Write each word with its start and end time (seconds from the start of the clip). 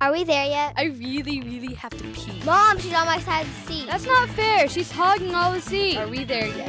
Are 0.00 0.12
we 0.12 0.22
there 0.22 0.46
yet? 0.46 0.74
I 0.76 0.84
really, 0.84 1.40
really 1.40 1.74
have 1.74 1.90
to 1.90 2.04
pee. 2.12 2.40
Mom, 2.44 2.78
she's 2.78 2.94
on 2.94 3.04
my 3.06 3.18
side 3.18 3.46
of 3.46 3.66
the 3.66 3.72
seat. 3.72 3.86
That's 3.88 4.06
not 4.06 4.28
fair. 4.28 4.68
She's 4.68 4.92
hogging 4.92 5.34
all 5.34 5.50
the 5.52 5.60
seat. 5.60 5.96
Are 5.96 6.06
we 6.06 6.22
there 6.22 6.46
yet? 6.46 6.68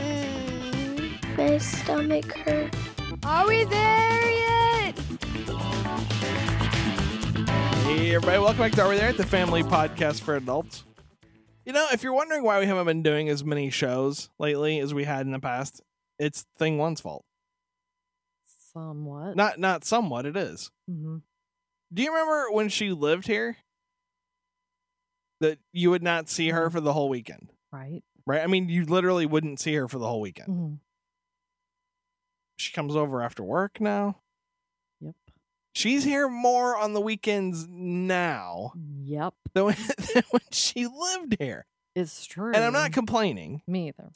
Mm, 0.73 1.37
my 1.37 1.57
stomach 1.59 2.25
hurts. 2.37 2.75
Are 3.23 3.47
we 3.47 3.65
there 3.65 4.31
yet? 4.31 4.97
Hey, 7.85 8.15
everybody, 8.15 8.39
welcome 8.39 8.57
back 8.57 8.71
to 8.71 8.81
Are 8.81 8.89
We 8.89 8.95
There? 8.95 9.09
At 9.09 9.17
the 9.17 9.27
family 9.27 9.61
podcast 9.61 10.21
for 10.21 10.35
adults. 10.35 10.83
You 11.65 11.73
know, 11.73 11.85
if 11.91 12.01
you're 12.01 12.13
wondering 12.13 12.43
why 12.43 12.59
we 12.59 12.65
haven't 12.65 12.87
been 12.87 13.03
doing 13.03 13.29
as 13.29 13.43
many 13.43 13.69
shows 13.69 14.31
lately 14.39 14.79
as 14.79 14.91
we 14.95 15.03
had 15.03 15.27
in 15.27 15.33
the 15.33 15.39
past, 15.39 15.81
it's 16.17 16.45
Thing 16.57 16.79
One's 16.79 16.99
fault. 16.99 17.25
Somewhat. 18.73 19.35
Not 19.35 19.59
not 19.59 19.83
somewhat, 19.85 20.25
it 20.25 20.35
is. 20.35 20.71
hmm 20.87 21.17
Do 21.93 22.03
you 22.03 22.11
remember 22.11 22.51
when 22.51 22.69
she 22.69 22.91
lived 22.91 23.27
here? 23.27 23.57
That 25.41 25.59
you 25.71 25.89
would 25.91 26.03
not 26.03 26.29
see 26.29 26.49
her 26.49 26.69
for 26.69 26.81
the 26.81 26.91
whole 26.93 27.07
weekend, 27.09 27.51
Right. 27.71 28.03
right? 28.25 28.41
I 28.41 28.47
mean, 28.47 28.67
you 28.67 28.85
literally 28.85 29.25
wouldn't 29.25 29.59
see 29.61 29.73
her 29.75 29.87
for 29.87 29.97
the 29.97 30.05
whole 30.07 30.19
weekend. 30.21 30.47
hmm 30.47 30.73
She 32.57 32.73
comes 32.73 32.95
over 32.95 33.21
after 33.21 33.41
work 33.41 33.79
now. 33.79 34.17
Yep. 34.99 35.15
She's 35.73 36.03
here 36.03 36.27
more 36.27 36.75
on 36.77 36.91
the 36.93 36.99
weekends 36.99 37.67
now 37.69 38.73
Yep. 39.03 39.33
than 39.53 39.63
when, 39.65 39.75
than 40.13 40.23
when 40.31 40.41
she 40.51 40.87
lived 40.87 41.37
here. 41.39 41.65
It's 41.95 42.25
true. 42.25 42.53
And 42.53 42.63
I'm 42.63 42.73
not 42.73 42.91
complaining. 42.91 43.61
Me 43.65 43.87
either. 43.87 44.11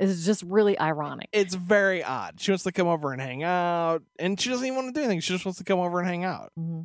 It's 0.00 0.24
just 0.24 0.42
really 0.44 0.78
ironic. 0.78 1.28
It's 1.32 1.54
very 1.54 2.04
odd. 2.04 2.40
She 2.40 2.52
wants 2.52 2.64
to 2.64 2.72
come 2.72 2.86
over 2.86 3.12
and 3.12 3.20
hang 3.20 3.42
out, 3.42 4.02
and 4.18 4.40
she 4.40 4.48
doesn't 4.48 4.64
even 4.64 4.76
want 4.76 4.94
to 4.94 5.00
do 5.00 5.04
anything. 5.04 5.20
She 5.20 5.32
just 5.32 5.44
wants 5.44 5.58
to 5.58 5.64
come 5.64 5.80
over 5.80 5.98
and 5.98 6.08
hang 6.08 6.24
out. 6.24 6.52
hmm 6.56 6.82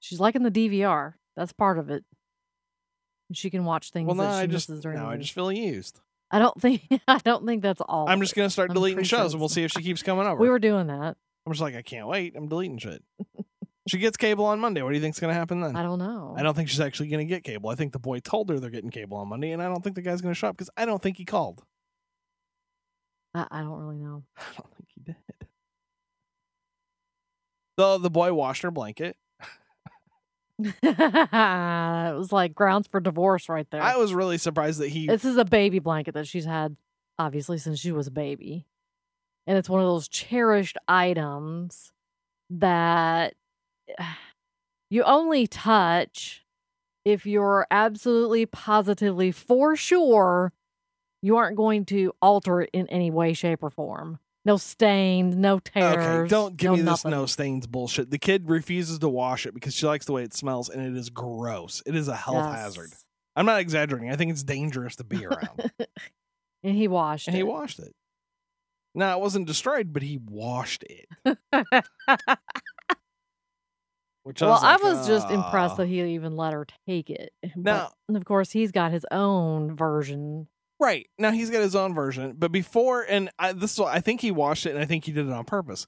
She's 0.00 0.20
liking 0.20 0.42
the 0.42 0.50
DVR. 0.50 1.14
That's 1.36 1.52
part 1.52 1.78
of 1.78 1.90
it. 1.90 2.04
She 3.32 3.50
can 3.50 3.64
watch 3.64 3.90
things 3.90 4.06
Well, 4.06 4.16
she 4.16 4.42
I 4.42 4.46
just 4.46 4.68
now 4.70 5.10
I 5.10 5.16
just 5.16 5.32
feel 5.32 5.50
used. 5.50 6.00
I 6.30 6.38
don't 6.38 6.60
think 6.60 6.82
I 7.08 7.18
don't 7.18 7.46
think 7.46 7.62
that's 7.62 7.80
all. 7.80 8.08
I'm 8.08 8.20
just 8.20 8.34
gonna 8.34 8.50
start 8.50 8.70
I'm 8.70 8.74
deleting 8.74 9.04
shows, 9.04 9.32
and 9.32 9.40
we'll 9.40 9.48
see 9.48 9.64
if 9.64 9.72
she 9.72 9.82
keeps 9.82 10.02
coming 10.02 10.26
over. 10.26 10.40
We 10.40 10.48
were 10.48 10.58
doing 10.58 10.86
that. 10.88 11.16
I'm 11.46 11.52
just 11.52 11.62
like, 11.62 11.74
I 11.74 11.82
can't 11.82 12.06
wait. 12.06 12.34
I'm 12.36 12.48
deleting 12.48 12.78
shit. 12.78 13.02
she 13.88 13.98
gets 13.98 14.16
cable 14.16 14.44
on 14.44 14.60
Monday. 14.60 14.82
What 14.82 14.90
do 14.90 14.94
you 14.96 15.00
think's 15.00 15.18
gonna 15.20 15.34
happen 15.34 15.60
then? 15.60 15.74
I 15.76 15.82
don't 15.82 15.98
know. 15.98 16.34
I 16.36 16.42
don't 16.42 16.54
think 16.54 16.68
she's 16.68 16.80
actually 16.80 17.08
gonna 17.08 17.24
get 17.24 17.42
cable. 17.44 17.70
I 17.70 17.74
think 17.74 17.92
the 17.92 17.98
boy 17.98 18.20
told 18.20 18.50
her 18.50 18.60
they're 18.60 18.70
getting 18.70 18.90
cable 18.90 19.16
on 19.16 19.28
Monday, 19.28 19.52
and 19.52 19.62
I 19.62 19.66
don't 19.68 19.82
think 19.82 19.96
the 19.96 20.02
guy's 20.02 20.20
gonna 20.20 20.34
show 20.34 20.48
up 20.48 20.56
because 20.56 20.70
I 20.76 20.84
don't 20.84 21.02
think 21.02 21.16
he 21.16 21.24
called. 21.24 21.62
I, 23.36 23.46
I 23.50 23.60
don't 23.60 23.78
really 23.78 23.98
know. 23.98 24.24
I 24.36 24.42
don't 24.56 24.74
think 24.76 24.88
he 24.94 25.00
did. 25.02 25.16
So 27.78 27.98
the 27.98 28.10
boy 28.10 28.32
washed 28.32 28.62
her 28.62 28.70
blanket. 28.70 29.16
it 30.58 30.74
was 30.82 32.32
like 32.32 32.54
grounds 32.54 32.88
for 32.88 33.00
divorce 33.00 33.48
right 33.48 33.66
there. 33.70 33.82
I 33.82 33.96
was 33.96 34.14
really 34.14 34.38
surprised 34.38 34.80
that 34.80 34.88
he 34.88 35.06
This 35.06 35.24
is 35.26 35.36
a 35.36 35.44
baby 35.44 35.80
blanket 35.80 36.14
that 36.14 36.26
she's 36.26 36.46
had 36.46 36.76
obviously 37.18 37.58
since 37.58 37.78
she 37.78 37.92
was 37.92 38.06
a 38.06 38.12
baby. 38.12 38.66
And 39.46 39.58
it's 39.58 39.68
one 39.68 39.80
of 39.80 39.86
those 39.86 40.08
cherished 40.08 40.78
items 40.88 41.92
that 42.48 43.34
you 44.90 45.02
only 45.02 45.46
touch 45.46 46.44
if 47.04 47.26
you're 47.26 47.66
absolutely 47.70 48.46
positively 48.46 49.30
for 49.30 49.76
sure 49.76 50.52
you 51.26 51.36
aren't 51.38 51.56
going 51.56 51.84
to 51.86 52.12
alter 52.22 52.60
it 52.62 52.70
in 52.72 52.86
any 52.88 53.10
way 53.10 53.32
shape 53.32 53.62
or 53.62 53.70
form. 53.70 54.18
No 54.44 54.56
stains, 54.58 55.34
no 55.34 55.58
tears. 55.58 55.96
Okay, 55.96 56.28
don't 56.28 56.56
give 56.56 56.70
no 56.70 56.76
me 56.76 56.82
this 56.82 56.86
nothing. 56.86 57.10
no 57.10 57.26
stains 57.26 57.66
bullshit. 57.66 58.10
The 58.12 58.18
kid 58.18 58.48
refuses 58.48 59.00
to 59.00 59.08
wash 59.08 59.44
it 59.44 59.52
because 59.54 59.74
she 59.74 59.86
likes 59.86 60.06
the 60.06 60.12
way 60.12 60.22
it 60.22 60.32
smells, 60.34 60.68
and 60.68 60.80
it 60.80 60.96
is 60.96 61.10
gross. 61.10 61.82
It 61.84 61.96
is 61.96 62.06
a 62.06 62.14
health 62.14 62.36
Yes. 62.36 62.54
hazard. 62.60 62.90
I'm 63.34 63.44
not 63.44 63.60
exaggerating. 63.60 64.10
I 64.10 64.16
think 64.16 64.30
it's 64.30 64.44
dangerous 64.44 64.94
to 64.96 65.04
be 65.04 65.26
around. 65.26 65.72
And 66.64 66.74
he 66.76 66.88
washed 66.88 67.28
it. 67.28 67.30
and 67.32 67.36
he 67.36 67.42
washed 67.44 67.78
it. 67.78 67.92
Now 68.94 69.16
it 69.18 69.20
wasn't 69.20 69.46
destroyed, 69.46 69.92
but 69.92 70.02
he 70.02 70.18
washed 70.18 70.84
it. 70.84 71.06
Which 74.24 74.40
well, 74.40 74.58
I 74.60 74.72
like, 74.72 74.82
was 74.82 75.06
just 75.06 75.30
impressed 75.30 75.74
"Ah." 75.74 75.76
that 75.76 75.86
he 75.86 76.02
even 76.14 76.34
let 76.36 76.52
her 76.52 76.66
take 76.88 77.10
it. 77.10 77.32
Now- 77.54 77.92
But 78.08 78.16
of 78.16 78.24
course, 78.24 78.50
he's 78.50 78.72
got 78.72 78.90
his 78.90 79.06
own 79.12 79.76
version. 79.76 80.48
Right 80.78 81.08
now, 81.18 81.30
he's 81.30 81.50
got 81.50 81.62
his 81.62 81.74
own 81.74 81.94
version, 81.94 82.34
but 82.36 82.52
before, 82.52 83.02
and 83.08 83.30
I, 83.38 83.52
this 83.52 83.72
is 83.72 83.80
I 83.80 84.00
think 84.00 84.20
he 84.20 84.30
washed 84.30 84.66
it, 84.66 84.70
and 84.70 84.78
I 84.78 84.84
think 84.84 85.04
he 85.06 85.12
did 85.12 85.26
it 85.26 85.32
on 85.32 85.44
purpose, 85.44 85.86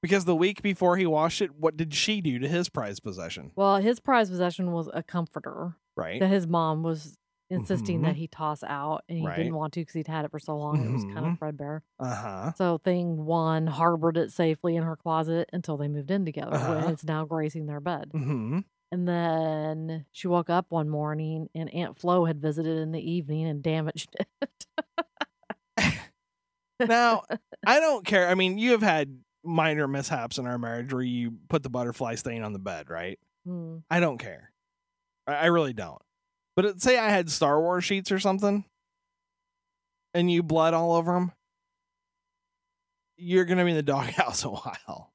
because 0.00 0.24
the 0.26 0.36
week 0.36 0.62
before 0.62 0.96
he 0.96 1.06
washed 1.06 1.42
it, 1.42 1.54
what 1.56 1.76
did 1.76 1.92
she 1.92 2.20
do 2.20 2.38
to 2.38 2.46
his 2.48 2.68
prized 2.68 3.02
possession? 3.02 3.50
Well, 3.56 3.76
his 3.78 3.98
prized 3.98 4.30
possession 4.30 4.70
was 4.70 4.88
a 4.94 5.02
comforter 5.02 5.76
Right, 5.96 6.20
that 6.20 6.28
his 6.30 6.46
mom 6.46 6.84
was 6.84 7.18
insisting 7.50 8.02
that 8.02 8.14
Mhm. 8.14 8.18
he 8.18 8.28
toss 8.28 8.62
out, 8.62 9.02
and 9.08 9.18
he 9.18 9.26
Right. 9.26 9.36
didn't 9.38 9.54
want 9.56 9.72
to 9.74 9.80
because 9.80 9.94
he'd 9.94 10.06
had 10.06 10.24
it 10.24 10.30
for 10.30 10.38
so 10.38 10.56
long. 10.56 10.84
It 10.84 10.92
was 10.92 11.04
kind 11.12 11.26
of 11.26 11.36
threadbare. 11.38 11.82
uh 11.98 12.14
huh. 12.14 12.52
So 12.56 12.78
thing 12.78 13.24
one 13.26 13.66
harbored 13.66 14.16
it 14.16 14.30
safely 14.30 14.76
in 14.76 14.84
her 14.84 14.96
closet 14.96 15.50
until 15.52 15.76
they 15.76 15.88
moved 15.88 16.10
in 16.12 16.24
together. 16.24 16.56
Uh-huh. 16.56 16.74
When 16.74 16.90
it's 16.90 17.04
now 17.04 17.24
gracing 17.24 17.66
their 17.66 17.80
bed. 17.80 18.10
hmm 18.12 18.60
And 18.92 19.08
then 19.08 20.04
she 20.12 20.28
woke 20.28 20.50
up 20.50 20.66
one 20.68 20.88
morning, 20.88 21.48
and 21.54 21.72
Aunt 21.74 21.98
Flo 21.98 22.26
had 22.26 22.40
visited 22.42 22.76
in 22.78 22.92
the 22.92 23.00
evening 23.00 23.46
and 23.46 23.62
damaged 23.62 24.14
it. 24.42 25.94
Now, 26.78 27.22
I 27.66 27.80
don't 27.80 28.04
care. 28.04 28.28
I 28.28 28.34
mean, 28.34 28.58
you 28.58 28.72
have 28.72 28.82
had 28.82 29.18
minor 29.44 29.88
mishaps 29.88 30.36
in 30.38 30.46
our 30.46 30.58
marriage 30.58 30.92
where 30.92 31.02
you 31.02 31.34
put 31.48 31.62
the 31.62 31.70
butterfly 31.70 32.16
stain 32.16 32.42
on 32.42 32.52
the 32.52 32.58
bed, 32.58 32.90
right? 32.90 33.18
Hmm. 33.46 33.78
I 33.90 34.00
don't 34.00 34.18
care. 34.18 34.52
I, 35.26 35.34
I 35.34 35.46
really 35.46 35.72
don't. 35.72 36.02
But 36.54 36.64
it, 36.66 36.82
say 36.82 36.98
I 36.98 37.08
had 37.08 37.30
Star 37.30 37.60
Wars 37.60 37.84
sheets 37.84 38.12
or 38.12 38.18
something, 38.18 38.64
and 40.12 40.30
you 40.30 40.42
blood 40.42 40.74
all 40.74 40.92
over 40.92 41.14
them, 41.14 41.32
you're 43.16 43.44
gonna 43.46 43.64
be 43.64 43.70
in 43.70 43.76
the 43.76 43.82
doghouse 43.84 44.44
a 44.44 44.50
while. 44.50 45.12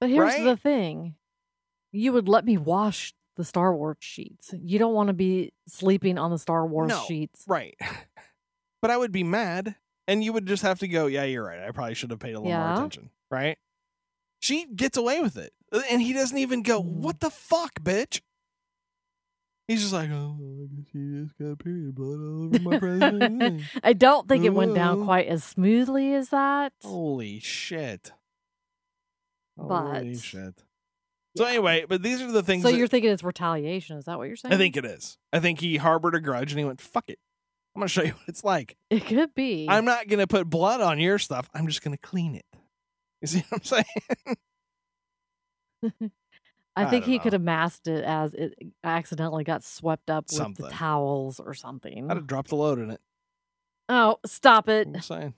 But 0.00 0.10
here's 0.10 0.34
Right? 0.34 0.44
the 0.44 0.56
thing. 0.56 1.14
You 1.94 2.12
would 2.12 2.28
let 2.28 2.44
me 2.44 2.58
wash 2.58 3.14
the 3.36 3.44
Star 3.44 3.74
Wars 3.74 3.96
sheets. 4.00 4.52
You 4.62 4.78
don't 4.78 4.94
want 4.94 5.08
to 5.08 5.12
be 5.12 5.52
sleeping 5.68 6.18
on 6.18 6.30
the 6.30 6.38
Star 6.38 6.66
Wars 6.66 6.88
No. 6.88 7.02
sheets. 7.06 7.44
Right. 7.46 7.76
but 8.82 8.90
I 8.90 8.96
would 8.96 9.12
be 9.12 9.22
mad, 9.22 9.76
and 10.06 10.22
you 10.22 10.32
would 10.32 10.46
just 10.46 10.62
have 10.62 10.80
to 10.80 10.88
go, 10.88 11.06
yeah, 11.06 11.24
you're 11.24 11.44
right. 11.44 11.60
I 11.60 11.70
probably 11.70 11.94
should 11.94 12.10
have 12.10 12.18
paid 12.18 12.34
a 12.34 12.40
little 12.40 12.56
more 12.56 12.74
attention. 12.74 13.10
Right? 13.30 13.58
She 14.40 14.66
gets 14.66 14.96
away 14.96 15.20
with 15.20 15.36
it. 15.36 15.52
Uh, 15.72 15.82
and 15.90 16.02
he 16.02 16.12
doesn't 16.12 16.36
even 16.36 16.62
go, 16.62 16.80
what 16.80 17.20
the 17.20 17.30
fuck, 17.30 17.80
bitch? 17.80 18.20
He's 19.66 19.80
just 19.80 19.94
like, 19.94 20.10
oh, 20.10 20.36
I 20.40 20.76
guess 20.76 20.86
you 20.92 21.24
just 21.24 21.38
got 21.38 21.58
period 21.58 21.94
blood 21.94 22.20
all 22.20 22.44
over 22.44 22.58
my 22.58 22.78
present. 22.78 23.62
I 23.82 23.94
don't 23.94 24.28
think 24.28 24.44
it 24.44 24.50
went 24.50 24.74
down 24.74 24.98
uh-huh. 24.98 25.04
quite 25.06 25.26
as 25.26 25.42
smoothly 25.42 26.12
as 26.12 26.28
that. 26.28 26.74
Holy 26.82 27.38
shit. 27.40 28.12
Holy 29.58 29.68
But- 29.68 30.18
shit. 30.18 30.62
So 31.36 31.44
anyway, 31.44 31.84
but 31.88 32.02
these 32.02 32.22
are 32.22 32.30
the 32.30 32.42
things 32.42 32.62
So 32.62 32.70
that 32.70 32.76
you're 32.76 32.86
thinking 32.86 33.10
it's 33.10 33.24
retaliation? 33.24 33.96
Is 33.96 34.04
that 34.04 34.18
what 34.18 34.28
you're 34.28 34.36
saying? 34.36 34.54
I 34.54 34.56
think 34.56 34.76
it 34.76 34.84
is. 34.84 35.18
I 35.32 35.40
think 35.40 35.60
he 35.60 35.76
harbored 35.78 36.14
a 36.14 36.20
grudge 36.20 36.52
and 36.52 36.58
he 36.58 36.64
went, 36.64 36.80
fuck 36.80 37.08
it. 37.08 37.18
I'm 37.74 37.80
gonna 37.80 37.88
show 37.88 38.02
you 38.02 38.12
what 38.12 38.28
it's 38.28 38.44
like. 38.44 38.76
it 38.90 39.04
could 39.04 39.34
be. 39.34 39.66
I'm 39.68 39.84
not 39.84 40.06
gonna 40.06 40.28
put 40.28 40.48
blood 40.48 40.80
on 40.80 41.00
your 41.00 41.18
stuff. 41.18 41.50
I'm 41.52 41.66
just 41.66 41.82
gonna 41.82 41.98
clean 41.98 42.36
it. 42.36 42.44
You 43.20 43.26
see 43.26 43.44
what 43.48 43.60
I'm 43.60 43.64
saying? 43.64 44.36
I 46.76 46.84
I 46.84 46.90
think 46.90 47.04
he 47.04 47.18
could 47.18 47.32
have 47.32 47.42
masked 47.42 47.86
it 47.86 48.04
as 48.04 48.34
it 48.34 48.54
accidentally 48.82 49.44
got 49.44 49.62
swept 49.64 50.10
up 50.10 50.24
with 50.24 50.36
Something. 50.36 50.66
the 50.66 50.72
towels 50.72 51.40
or 51.40 51.54
something. 51.54 52.10
I'd 52.10 52.16
have 52.16 52.26
dropped 52.26 52.52
a 52.52 52.56
load 52.56 52.78
in 52.78 52.90
it. 52.90 53.00
Oh, 53.88 54.18
stop 54.26 54.68
it! 54.68 54.88
I'm 54.88 55.00
saying. 55.00 55.34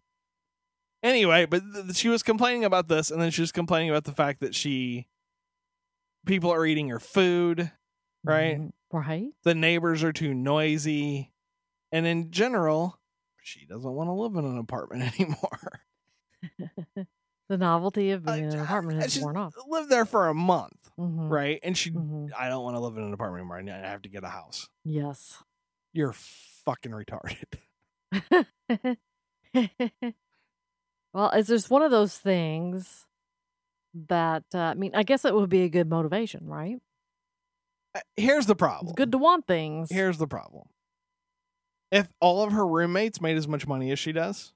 Anyway, 1.02 1.46
but 1.46 1.62
th- 1.74 1.94
she 1.94 2.08
was 2.08 2.22
complaining 2.22 2.64
about 2.64 2.88
this, 2.88 3.10
and 3.10 3.20
then 3.20 3.30
she 3.30 3.42
was 3.42 3.52
complaining 3.52 3.90
about 3.90 4.04
the 4.04 4.12
fact 4.12 4.40
that 4.40 4.54
she 4.54 5.06
people 6.26 6.52
are 6.52 6.66
eating 6.66 6.86
your 6.88 6.98
food, 7.00 7.70
right? 8.24 8.60
Right. 8.92 9.30
the 9.44 9.54
neighbors 9.54 10.02
are 10.04 10.12
too 10.12 10.34
noisy, 10.34 11.32
and 11.92 12.06
in 12.06 12.30
general, 12.30 12.98
she 13.42 13.64
doesn't 13.66 13.90
want 13.90 14.08
to 14.08 14.12
live 14.12 14.34
in 14.36 14.44
an 14.44 14.58
apartment 14.58 15.14
anymore. 15.20 15.80
The 17.48 17.56
novelty 17.58 18.10
of 18.10 18.24
being 18.24 18.46
in 18.46 18.54
an 18.54 18.58
apartment 18.58 19.00
has 19.00 19.20
worn 19.20 19.36
off. 19.36 19.54
lived 19.68 19.88
there 19.88 20.04
for 20.04 20.26
a 20.26 20.34
month, 20.34 20.90
Mhm. 20.98 21.30
right? 21.30 21.60
And 21.62 21.78
she, 21.78 21.92
Mhm. 21.92 22.30
I 22.36 22.48
don't 22.48 22.64
want 22.64 22.74
to 22.74 22.80
live 22.80 22.96
in 22.96 23.04
an 23.04 23.12
apartment 23.12 23.42
anymore. 23.42 23.60
I 23.72 23.86
have 23.88 24.02
to 24.02 24.08
get 24.08 24.24
a 24.24 24.28
house. 24.28 24.68
Yes. 24.84 25.44
You're 25.92 26.12
fucking 26.12 26.90
retarded. 26.90 27.60
well, 31.14 31.30
it's 31.30 31.48
just 31.48 31.70
one 31.70 31.82
of 31.82 31.90
those 31.92 32.18
things 32.18 33.05
that 34.08 34.44
uh, 34.54 34.58
I 34.58 34.74
mean, 34.74 34.92
I 34.94 35.02
guess 35.02 35.24
it 35.24 35.34
would 35.34 35.48
be 35.50 35.62
a 35.62 35.68
good 35.68 35.88
motivation, 35.88 36.46
right? 36.46 36.76
Uh, 37.94 38.00
Here's 38.16 38.46
the 38.46 38.54
problem. 38.56 38.88
It's 38.90 38.96
good 38.96 39.12
to 39.12 39.18
want 39.18 39.46
things. 39.46 39.88
Here's 39.90 40.18
the 40.18 40.26
problem. 40.26 40.64
If 41.92 42.12
all 42.20 42.42
of 42.42 42.52
her 42.52 42.66
roommates 42.66 43.20
made 43.20 43.36
as 43.36 43.46
much 43.48 43.66
money 43.66 43.90
as 43.92 43.98
she 43.98 44.12
does, 44.12 44.52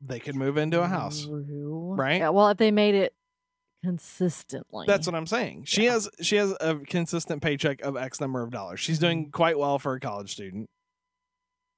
they 0.00 0.20
could 0.20 0.36
move 0.36 0.56
into 0.56 0.80
a 0.82 0.86
house. 0.86 1.24
True. 1.24 1.94
right? 1.96 2.18
Yeah, 2.20 2.28
well, 2.30 2.48
if 2.48 2.58
they 2.58 2.70
made 2.70 2.94
it 2.94 3.14
consistently. 3.84 4.84
That's 4.86 5.06
what 5.06 5.14
I'm 5.16 5.26
saying. 5.26 5.64
She 5.64 5.84
Yeah. 5.86 5.92
has 5.92 6.08
she 6.20 6.36
has 6.36 6.54
a 6.60 6.76
consistent 6.76 7.42
paycheck 7.42 7.80
of 7.82 7.96
X 7.96 8.20
number 8.20 8.42
of 8.42 8.50
dollars. 8.50 8.78
She's 8.80 8.98
doing 8.98 9.24
Mm-hmm. 9.24 9.30
quite 9.30 9.58
well 9.58 9.78
for 9.78 9.94
a 9.94 10.00
college 10.00 10.32
student. 10.32 10.68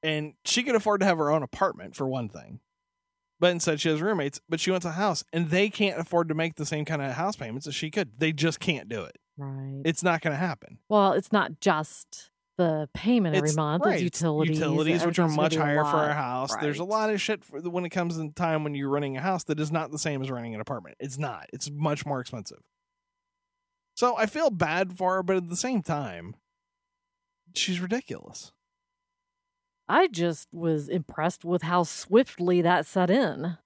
And 0.02 0.34
she 0.44 0.62
could 0.62 0.74
afford 0.74 1.00
to 1.00 1.06
have 1.06 1.16
her 1.16 1.30
own 1.30 1.42
apartment 1.42 1.96
for 1.96 2.06
one 2.06 2.28
thing. 2.28 2.60
But 3.44 3.50
instead 3.50 3.78
she 3.78 3.90
has 3.90 4.00
roommates, 4.00 4.40
but 4.48 4.58
she 4.58 4.70
wants 4.70 4.86
a 4.86 4.92
house 4.92 5.22
and 5.30 5.50
they 5.50 5.68
can't 5.68 6.00
afford 6.00 6.28
to 6.30 6.34
make 6.34 6.54
the 6.54 6.64
same 6.64 6.86
kind 6.86 7.02
of 7.02 7.12
house 7.12 7.36
payments 7.36 7.66
as 7.66 7.74
she 7.74 7.90
could. 7.90 8.18
They 8.18 8.32
just 8.32 8.58
can't 8.58 8.88
do 8.88 9.02
it. 9.02 9.18
right. 9.36 9.82
It's 9.84 10.02
not 10.02 10.22
going 10.22 10.32
to 10.32 10.38
happen. 10.38 10.78
well, 10.88 11.12
it's 11.12 11.30
not 11.30 11.60
just 11.60 12.30
the 12.56 12.88
payment 12.94 13.36
every 13.36 13.50
It's- 13.50 13.56
month. 13.58 13.84
right, 13.84 13.96
It's 13.96 14.02
utilities. 14.02 14.56
utilities, 14.56 15.04
which 15.04 15.18
are 15.18 15.28
much 15.28 15.56
higher 15.56 15.84
for 15.84 16.04
a 16.08 16.14
house. 16.14 16.56
There's 16.58 16.78
a 16.78 16.84
lot 16.84 17.10
of 17.10 17.20
shit 17.20 17.44
for, 17.44 17.60
when 17.60 17.84
it 17.84 17.90
comes 17.90 18.16
in 18.16 18.32
time 18.32 18.64
when 18.64 18.74
you're 18.74 18.88
renting 18.88 19.18
a 19.18 19.20
house 19.20 19.44
that 19.44 19.60
is 19.60 19.70
not 19.70 19.90
the 19.90 19.98
same 19.98 20.22
as 20.22 20.30
renting 20.30 20.54
an 20.54 20.62
apartment. 20.62 20.96
It's 20.98 21.18
not. 21.18 21.44
It's 21.52 21.70
much 21.70 22.06
more 22.06 22.20
expensive. 22.22 22.62
So 23.94 24.16
I 24.16 24.24
feel 24.24 24.48
bad 24.48 24.96
for 24.96 25.16
her, 25.16 25.22
but 25.22 25.36
at 25.36 25.50
the 25.50 25.56
same 25.56 25.82
time, 25.82 26.34
she's 27.54 27.78
ridiculous. 27.78 28.52
I 29.88 30.06
just 30.08 30.48
was 30.52 30.88
impressed 30.88 31.44
with 31.44 31.62
how 31.62 31.82
swiftly 31.82 32.62
that 32.62 32.86
set 32.86 33.10
in. 33.10 33.58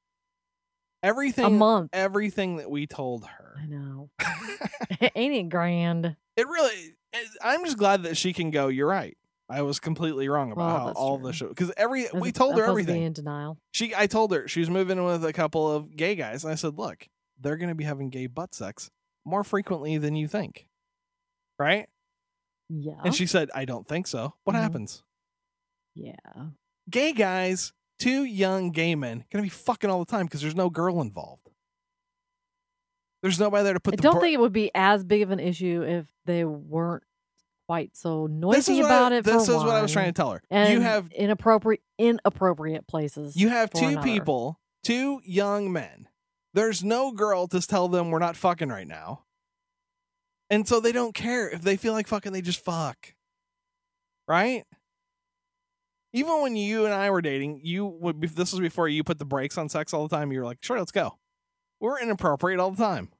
Everything, 1.02 1.44
a 1.44 1.50
month. 1.50 1.90
everything 1.92 2.56
that 2.56 2.70
we 2.70 2.86
told 2.88 3.24
her. 3.26 3.54
I 3.56 3.66
know. 3.66 4.10
Ain't 5.14 5.34
it 5.34 5.48
grand? 5.48 6.16
it 6.36 6.46
really. 6.48 6.94
It, 7.12 7.26
I'm 7.42 7.64
just 7.64 7.78
glad 7.78 8.02
that 8.02 8.16
she 8.16 8.32
can 8.32 8.50
go. 8.50 8.66
You're 8.68 8.88
right. 8.88 9.16
I 9.48 9.62
was 9.62 9.78
completely 9.80 10.28
wrong 10.28 10.52
about 10.52 10.66
Well, 10.76 10.86
how 10.88 10.92
all 10.92 11.18
true. 11.18 11.26
the 11.28 11.32
show 11.32 11.48
because 11.48 11.72
every 11.76 12.04
As 12.06 12.12
we 12.12 12.32
told 12.32 12.56
her 12.58 12.64
opposed 12.64 12.80
to 12.80 12.84
being 12.86 12.96
everything. 12.96 13.02
in 13.06 13.12
denial. 13.14 13.56
She, 13.70 13.94
I 13.96 14.06
told 14.06 14.32
her 14.32 14.46
she 14.46 14.60
was 14.60 14.68
moving 14.68 14.98
in 14.98 15.04
with 15.04 15.24
a 15.24 15.32
couple 15.32 15.70
of 15.72 15.96
gay 15.96 16.16
guys, 16.16 16.44
and 16.44 16.52
I 16.52 16.56
said, 16.56 16.76
"Look, 16.76 17.08
they're 17.40 17.56
going 17.56 17.70
to 17.70 17.74
be 17.74 17.84
having 17.84 18.10
gay 18.10 18.26
butt 18.26 18.54
sex 18.54 18.90
more 19.24 19.42
frequently 19.44 19.96
than 19.98 20.16
you 20.16 20.28
think, 20.28 20.66
right?" 21.58 21.88
Yeah. 22.68 23.00
And 23.04 23.14
she 23.14 23.24
said, 23.26 23.48
"I 23.54 23.64
don't 23.64 23.86
think 23.88 24.06
so. 24.06 24.34
What 24.44 24.54
Mhm. 24.54 24.60
happens? 24.60 25.02
Yeah. 25.98 26.46
Gay 26.90 27.12
guys, 27.12 27.72
two 27.98 28.24
young 28.24 28.70
gay 28.70 28.94
men, 28.94 29.24
to 29.30 29.42
be 29.42 29.48
fucking 29.48 29.90
all 29.90 29.98
the 29.98 30.10
time 30.10 30.26
because 30.26 30.40
there's 30.40 30.54
no 30.56 30.70
girl 30.70 31.00
involved. 31.00 31.50
There's 33.22 33.40
nobody 33.40 33.64
there 33.64 33.74
to 33.74 33.80
put 33.80 33.92
the. 33.92 33.94
I 33.94 33.96
the. 33.96 34.02
don't 34.02 34.12
bra- 34.14 34.20
think 34.22 34.34
it 34.34 34.40
would 34.40 34.52
be 34.52 34.70
as 34.74 35.04
big 35.04 35.22
of 35.22 35.30
an 35.30 35.40
issue 35.40 35.84
if 35.86 36.06
they 36.24 36.44
weren't 36.44 37.02
quite 37.68 37.96
so 37.96 38.26
noisy 38.26 38.80
about 38.80 39.12
I, 39.12 39.16
it. 39.16 39.24
This 39.24 39.48
is 39.48 39.56
what 39.56 39.70
I 39.70 39.82
was 39.82 39.92
trying 39.92 40.06
to 40.06 40.12
tell 40.12 40.32
her. 40.32 40.42
And 40.50 40.72
you 40.72 40.80
have 40.80 41.10
inappropriate 41.12 41.82
inappropriate 41.98 42.86
places. 42.86 43.36
you 43.36 43.48
have 43.48 43.70
two 43.70 43.86
another. 43.86 44.06
people, 44.06 44.60
two 44.84 45.20
young 45.24 45.72
men. 45.72 46.08
There's 46.54 46.82
no 46.82 47.12
girl 47.12 47.46
to 47.48 47.60
tell 47.60 47.88
them 47.88 48.10
we're 48.10 48.18
not 48.20 48.36
fucking 48.36 48.68
right 48.68 48.86
now. 48.86 49.24
And 50.50 50.66
so 50.66 50.80
they 50.80 50.92
don't 50.92 51.14
care 51.14 51.48
if 51.48 51.60
they 51.60 51.76
feel 51.76 51.92
like 51.92 52.06
fucking 52.06 52.32
they 52.32 52.40
just 52.40 52.64
fuck. 52.64 53.14
Right? 54.26 54.64
Even 56.12 56.40
when 56.43 56.56
you 56.56 56.84
and 56.84 56.94
I 56.94 57.10
were 57.10 57.20
dating, 57.20 57.60
you 57.62 57.87
would 57.87 58.20
this 58.20 58.52
was 58.52 58.60
before 58.60 58.88
you 58.88 59.05
put 59.05 59.19
the 59.19 59.25
brakes 59.25 59.58
on 59.58 59.69
sex 59.69 59.93
all 59.93 60.06
the 60.06 60.16
time. 60.16 60.32
You 60.32 60.40
were 60.40 60.46
like, 60.46 60.58
"Sure, 60.62 60.78
let's 60.78 60.93
go." 60.93 61.19
We're 61.81 62.00
inappropriate 62.00 62.58
all 62.58 62.70
the 62.70 62.82
time. 62.82 63.10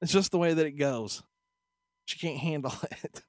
It's 0.00 0.12
just 0.12 0.32
the 0.32 0.38
way 0.38 0.52
that 0.52 0.66
it 0.66 0.72
goes. 0.72 1.22
She 2.06 2.18
can't 2.18 2.38
handle 2.38 2.74
it. 3.04 3.22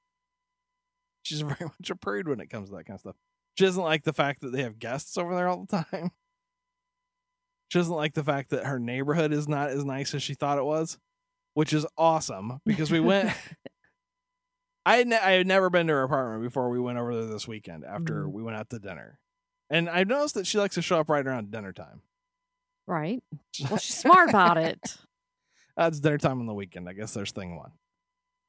She's 1.24 1.42
very 1.42 1.56
much 1.62 1.90
a 1.90 1.96
prude 1.96 2.28
when 2.28 2.40
it 2.40 2.50
comes 2.50 2.70
to 2.70 2.76
that 2.76 2.86
kind 2.86 2.96
of 2.96 3.02
stuff. 3.02 3.16
She 3.56 3.66
doesn't 3.66 3.84
like 3.84 4.04
the 4.04 4.14
fact 4.14 4.42
that 4.42 4.52
they 4.52 4.64
have 4.64 4.80
guests 4.80 5.18
over 5.18 5.36
there 5.36 5.48
all 5.48 5.66
the 5.66 5.84
time. 5.84 6.12
She 7.70 7.80
doesn't 7.80 7.96
like 7.96 8.14
the 8.14 8.24
fact 8.24 8.50
that 8.50 8.66
her 8.66 8.80
neighborhood 8.80 9.32
is 9.32 9.48
not 9.48 9.70
as 9.70 9.86
nice 9.86 10.14
as 10.14 10.22
she 10.22 10.34
thought 10.34 10.58
it 10.58 10.66
was, 10.66 10.98
which 11.54 11.74
is 11.74 11.86
awesome 11.98 12.60
because 12.66 12.92
we 12.92 13.00
went. 13.00 13.32
I 14.86 14.98
had, 14.98 15.08
ne- 15.08 15.18
I 15.18 15.32
had 15.32 15.48
never 15.48 15.70
been 15.70 15.88
to 15.88 15.94
her 15.94 16.04
apartment 16.04 16.44
before 16.44 16.70
we 16.70 16.80
went 16.80 16.98
over 16.98 17.16
there 17.16 17.26
this 17.32 17.48
weekend 17.48 17.86
after 17.86 18.26
Mhm. 18.26 18.32
we 18.34 18.44
went 18.44 18.58
out 18.58 18.70
to 18.72 18.80
dinner. 18.80 19.20
And 19.70 19.90
I 19.90 20.04
noticed 20.04 20.36
that 20.36 20.46
she 20.46 20.58
likes 20.58 20.76
to 20.76 20.82
show 20.82 21.00
up 21.00 21.10
right 21.10 21.26
around 21.26 21.52
dinner 21.52 21.72
time. 21.74 22.02
right. 22.86 23.24
Well, 23.70 23.78
she's 23.80 23.96
smart 23.98 24.30
about 24.30 24.58
it. 24.58 24.98
It's 25.78 26.00
dinner 26.00 26.18
time 26.20 26.40
on 26.40 26.46
the 26.46 26.54
weekend. 26.54 26.88
I 26.88 26.94
guess 26.94 27.14
there's 27.16 27.32
thing 27.32 27.56
one. 27.56 27.72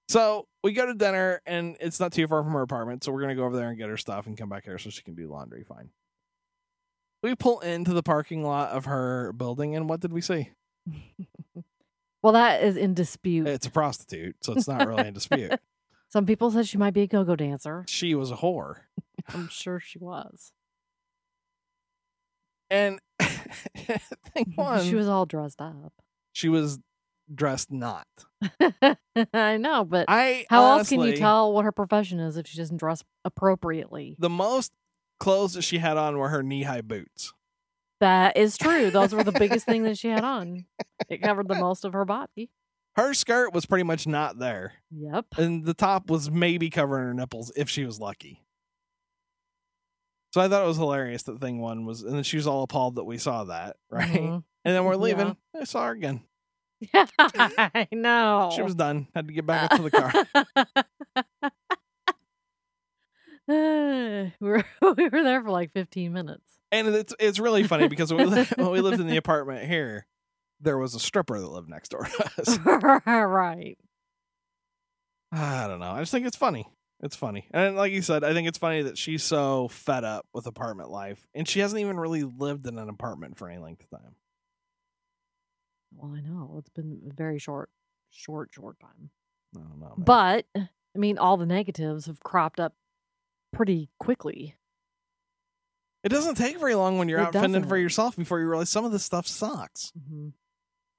So 0.08 0.46
we 0.62 0.74
go 0.74 0.84
to 0.84 0.92
dinner, 0.92 1.40
and 1.46 1.74
it's 1.80 1.98
not 1.98 2.12
too 2.12 2.26
far 2.28 2.42
from 2.42 2.52
her 2.52 2.60
apartment. 2.60 3.02
So 3.02 3.12
we're 3.12 3.22
gonna 3.22 3.34
go 3.34 3.44
over 3.44 3.56
there 3.56 3.68
and 3.70 3.78
get 3.78 3.88
her 3.88 3.96
stuff 3.96 4.26
and 4.26 4.36
come 4.36 4.50
back 4.50 4.64
here 4.64 4.76
so 4.76 4.90
she 4.90 5.02
can 5.02 5.14
do 5.14 5.30
laundry. 5.30 5.64
Fine. 5.64 5.88
We 7.22 7.34
pull 7.34 7.60
into 7.60 7.94
the 7.94 8.02
parking 8.02 8.42
lot 8.42 8.72
of 8.72 8.84
her 8.84 9.32
building, 9.32 9.74
and 9.74 9.88
what 9.88 10.00
did 10.00 10.12
we 10.12 10.20
see? 10.20 10.50
Well, 12.22 12.32
that 12.34 12.62
is 12.62 12.76
in 12.78 12.94
dispute. 12.94 13.46
It's 13.46 13.66
a 13.66 13.70
prostitute, 13.70 14.36
so 14.42 14.54
it's 14.54 14.66
not 14.66 14.86
really 14.88 15.06
in 15.08 15.12
dispute. 15.14 15.52
Some 16.14 16.26
people 16.26 16.52
said 16.52 16.68
she 16.68 16.78
might 16.78 16.94
be 16.94 17.00
a 17.00 17.06
go-go 17.08 17.34
dancer. 17.34 17.84
She 17.88 18.14
was 18.14 18.30
a 18.30 18.36
whore, 18.36 18.82
I'm 19.34 19.48
sure 19.48 19.80
she 19.80 19.98
was. 19.98 20.52
and 22.70 23.00
thing 23.20 24.52
one, 24.54 24.84
She 24.84 24.94
was 24.94 25.08
all 25.08 25.26
dressed 25.26 25.60
up. 25.60 25.92
she 26.32 26.48
was 26.48 26.78
dressed 27.34 27.72
not. 27.72 28.06
I 29.32 29.56
know, 29.56 29.84
but 29.84 30.04
I 30.06 30.46
how 30.48 30.78
else 30.78 30.88
can 30.88 31.00
you 31.00 31.16
tell 31.16 31.52
what 31.52 31.64
her 31.64 31.72
profession 31.72 32.20
is 32.20 32.36
if 32.36 32.46
she 32.46 32.58
doesn't 32.58 32.76
dress 32.76 33.02
appropriately? 33.24 34.14
The 34.16 34.30
most 34.30 34.70
clothes 35.18 35.54
that 35.54 35.62
she 35.62 35.78
had 35.78 35.96
on 35.96 36.16
were 36.16 36.28
her 36.28 36.44
knee 36.44 36.62
high 36.62 36.82
boots. 36.82 37.32
That 37.98 38.36
is 38.36 38.56
true. 38.56 38.92
Those 38.92 39.12
were 39.12 39.24
the 39.24 39.32
biggest 39.32 39.66
thing 39.66 39.82
that 39.82 39.98
she 39.98 40.10
had 40.10 40.22
on. 40.22 40.66
It 41.08 41.22
covered 41.22 41.48
the 41.48 41.56
most 41.56 41.84
of 41.84 41.92
her 41.92 42.04
body. 42.04 42.50
Her 42.96 43.12
skirt 43.14 43.52
was 43.52 43.66
pretty 43.66 43.82
much 43.84 44.06
not 44.06 44.38
there. 44.38 44.74
Yep. 44.90 45.26
and 45.38 45.64
the 45.64 45.74
top 45.74 46.08
was 46.10 46.30
maybe 46.30 46.70
covering 46.70 47.06
her 47.06 47.14
nipples 47.14 47.50
if 47.56 47.68
she 47.68 47.84
was 47.84 47.98
lucky. 48.00 48.44
So 50.32 50.40
I 50.40 50.48
thought 50.48 50.64
it 50.64 50.68
was 50.68 50.76
hilarious 50.76 51.22
that 51.24 51.40
thing 51.40 51.60
one 51.60 51.86
was, 51.86 52.02
and 52.02 52.14
then 52.14 52.22
she 52.24 52.36
was 52.36 52.46
all 52.46 52.62
appalled 52.62 52.96
that 52.96 53.04
we 53.04 53.18
saw 53.18 53.44
that, 53.44 53.76
right? 53.90 54.08
Mhm. 54.10 54.44
And 54.64 54.74
then 54.74 54.84
we're 54.84 54.96
leaving. 54.96 55.36
Yeah. 55.54 55.60
I 55.60 55.64
saw 55.64 55.86
her 55.86 55.92
again. 55.92 56.22
Yeah, 56.92 57.06
I 57.18 57.86
know. 57.92 58.50
She 58.54 58.62
was 58.62 58.74
done. 58.74 59.06
Had 59.14 59.28
to 59.28 59.32
get 59.34 59.46
back 59.46 59.72
up 59.72 59.76
to 59.78 59.82
the 59.82 59.90
car. 59.90 60.12
we 63.48 64.32
were 64.40 64.64
we 64.96 65.08
were 65.08 65.22
there 65.22 65.42
for 65.42 65.50
like 65.50 65.72
15 65.72 66.12
minutes. 66.12 66.58
and 66.72 66.88
it's 66.88 67.14
it's 67.18 67.38
really 67.38 67.62
funny 67.64 67.88
because 67.88 68.12
we, 68.12 68.24
when 68.24 68.70
we 68.70 68.80
lived 68.80 69.00
in 69.00 69.06
the 69.06 69.16
apartment 69.16 69.66
here, 69.68 70.06
there 70.64 70.78
was 70.78 70.94
a 70.94 71.00
stripper 71.00 71.38
that 71.38 71.46
lived 71.48 71.68
next 71.68 71.90
door 71.90 72.04
to 72.04 72.30
us. 72.38 72.58
right. 73.06 73.76
I 75.32 75.66
don't 75.66 75.80
know. 75.80 75.90
I 75.90 76.00
just 76.00 76.12
think 76.12 76.26
it's 76.26 76.36
funny. 76.36 76.66
It's 77.02 77.16
funny. 77.16 77.48
And 77.52 77.76
like 77.76 77.92
you 77.92 78.02
said, 78.02 78.24
I 78.24 78.32
think 78.32 78.48
it's 78.48 78.58
funny 78.58 78.82
that 78.82 78.96
she's 78.96 79.22
so 79.22 79.68
fed 79.68 80.04
up 80.04 80.26
with 80.32 80.46
apartment 80.46 80.90
life 80.90 81.26
and 81.34 81.46
she 81.46 81.60
hasn't 81.60 81.80
even 81.80 81.98
really 81.98 82.22
lived 82.22 82.66
in 82.66 82.78
an 82.78 82.88
apartment 82.88 83.36
for 83.36 83.48
any 83.48 83.58
length 83.58 83.82
of 83.82 83.90
time. 84.00 84.14
Well, 85.92 86.14
I 86.16 86.20
know. 86.20 86.56
It's 86.58 86.70
been 86.70 87.02
a 87.10 87.14
very 87.14 87.38
short, 87.38 87.68
short, 88.10 88.50
short 88.52 88.78
time. 88.80 89.10
I 89.56 89.60
don't 89.60 89.80
know. 89.80 89.94
But 89.98 90.46
I 90.56 90.68
mean, 90.98 91.18
all 91.18 91.36
the 91.36 91.46
negatives 91.46 92.06
have 92.06 92.20
cropped 92.20 92.58
up 92.60 92.74
pretty 93.52 93.90
quickly. 93.98 94.56
It 96.04 96.08
doesn't 96.10 96.36
take 96.36 96.58
very 96.58 96.74
long 96.74 96.98
when 96.98 97.08
you're 97.08 97.20
It 97.20 97.26
out 97.28 97.32
fending 97.32 97.64
for 97.66 97.76
yourself 97.78 98.16
before 98.16 98.38
you 98.40 98.48
realize 98.48 98.70
some 98.70 98.84
of 98.84 98.92
this 98.92 99.04
stuff 99.04 99.26
sucks. 99.26 99.92
hmm 100.08 100.28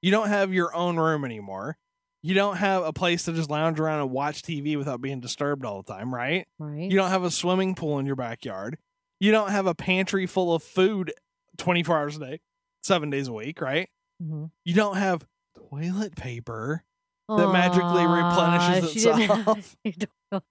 You 0.05 0.11
don't 0.11 0.27
have 0.27 0.53
your 0.53 0.71
own 0.75 0.97
room 0.97 1.25
anymore. 1.25 1.79
You 2.21 2.35
don't 2.35 2.57
have 2.57 2.83
a 2.83 2.93
place 2.93 3.23
to 3.25 3.33
just 3.33 3.49
lounge 3.49 3.79
around 3.79 4.01
and 4.01 4.11
watch 4.11 4.43
TV 4.43 4.77
without 4.77 5.01
being 5.01 5.19
disturbed 5.19 5.65
all 5.65 5.81
the 5.81 5.91
time, 5.91 6.13
right? 6.13 6.47
Right. 6.59 6.91
You 6.91 6.95
don't 6.95 7.09
have 7.09 7.23
a 7.23 7.31
swimming 7.31 7.73
pool 7.73 7.97
in 7.97 8.05
your 8.05 8.15
backyard. 8.15 8.77
You 9.19 9.31
don't 9.31 9.49
have 9.49 9.65
a 9.65 9.73
pantry 9.73 10.27
full 10.27 10.53
of 10.53 10.61
food 10.61 11.11
24 11.57 11.97
hours 11.97 12.17
a 12.17 12.19
day, 12.19 12.41
seven 12.83 13.09
days 13.09 13.29
a 13.29 13.33
week, 13.33 13.59
right? 13.61 13.89
Mhm. 14.21 14.51
You 14.63 14.75
don't 14.75 14.97
have 14.97 15.25
toilet 15.71 16.15
paper 16.15 16.83
that 17.27 17.51
magically 17.51 18.05
replenishes 18.05 18.83
Aw, 18.83 18.87
she 18.93 18.99
didn't 18.99 19.45
have 19.45 19.75
itself. 19.83 20.43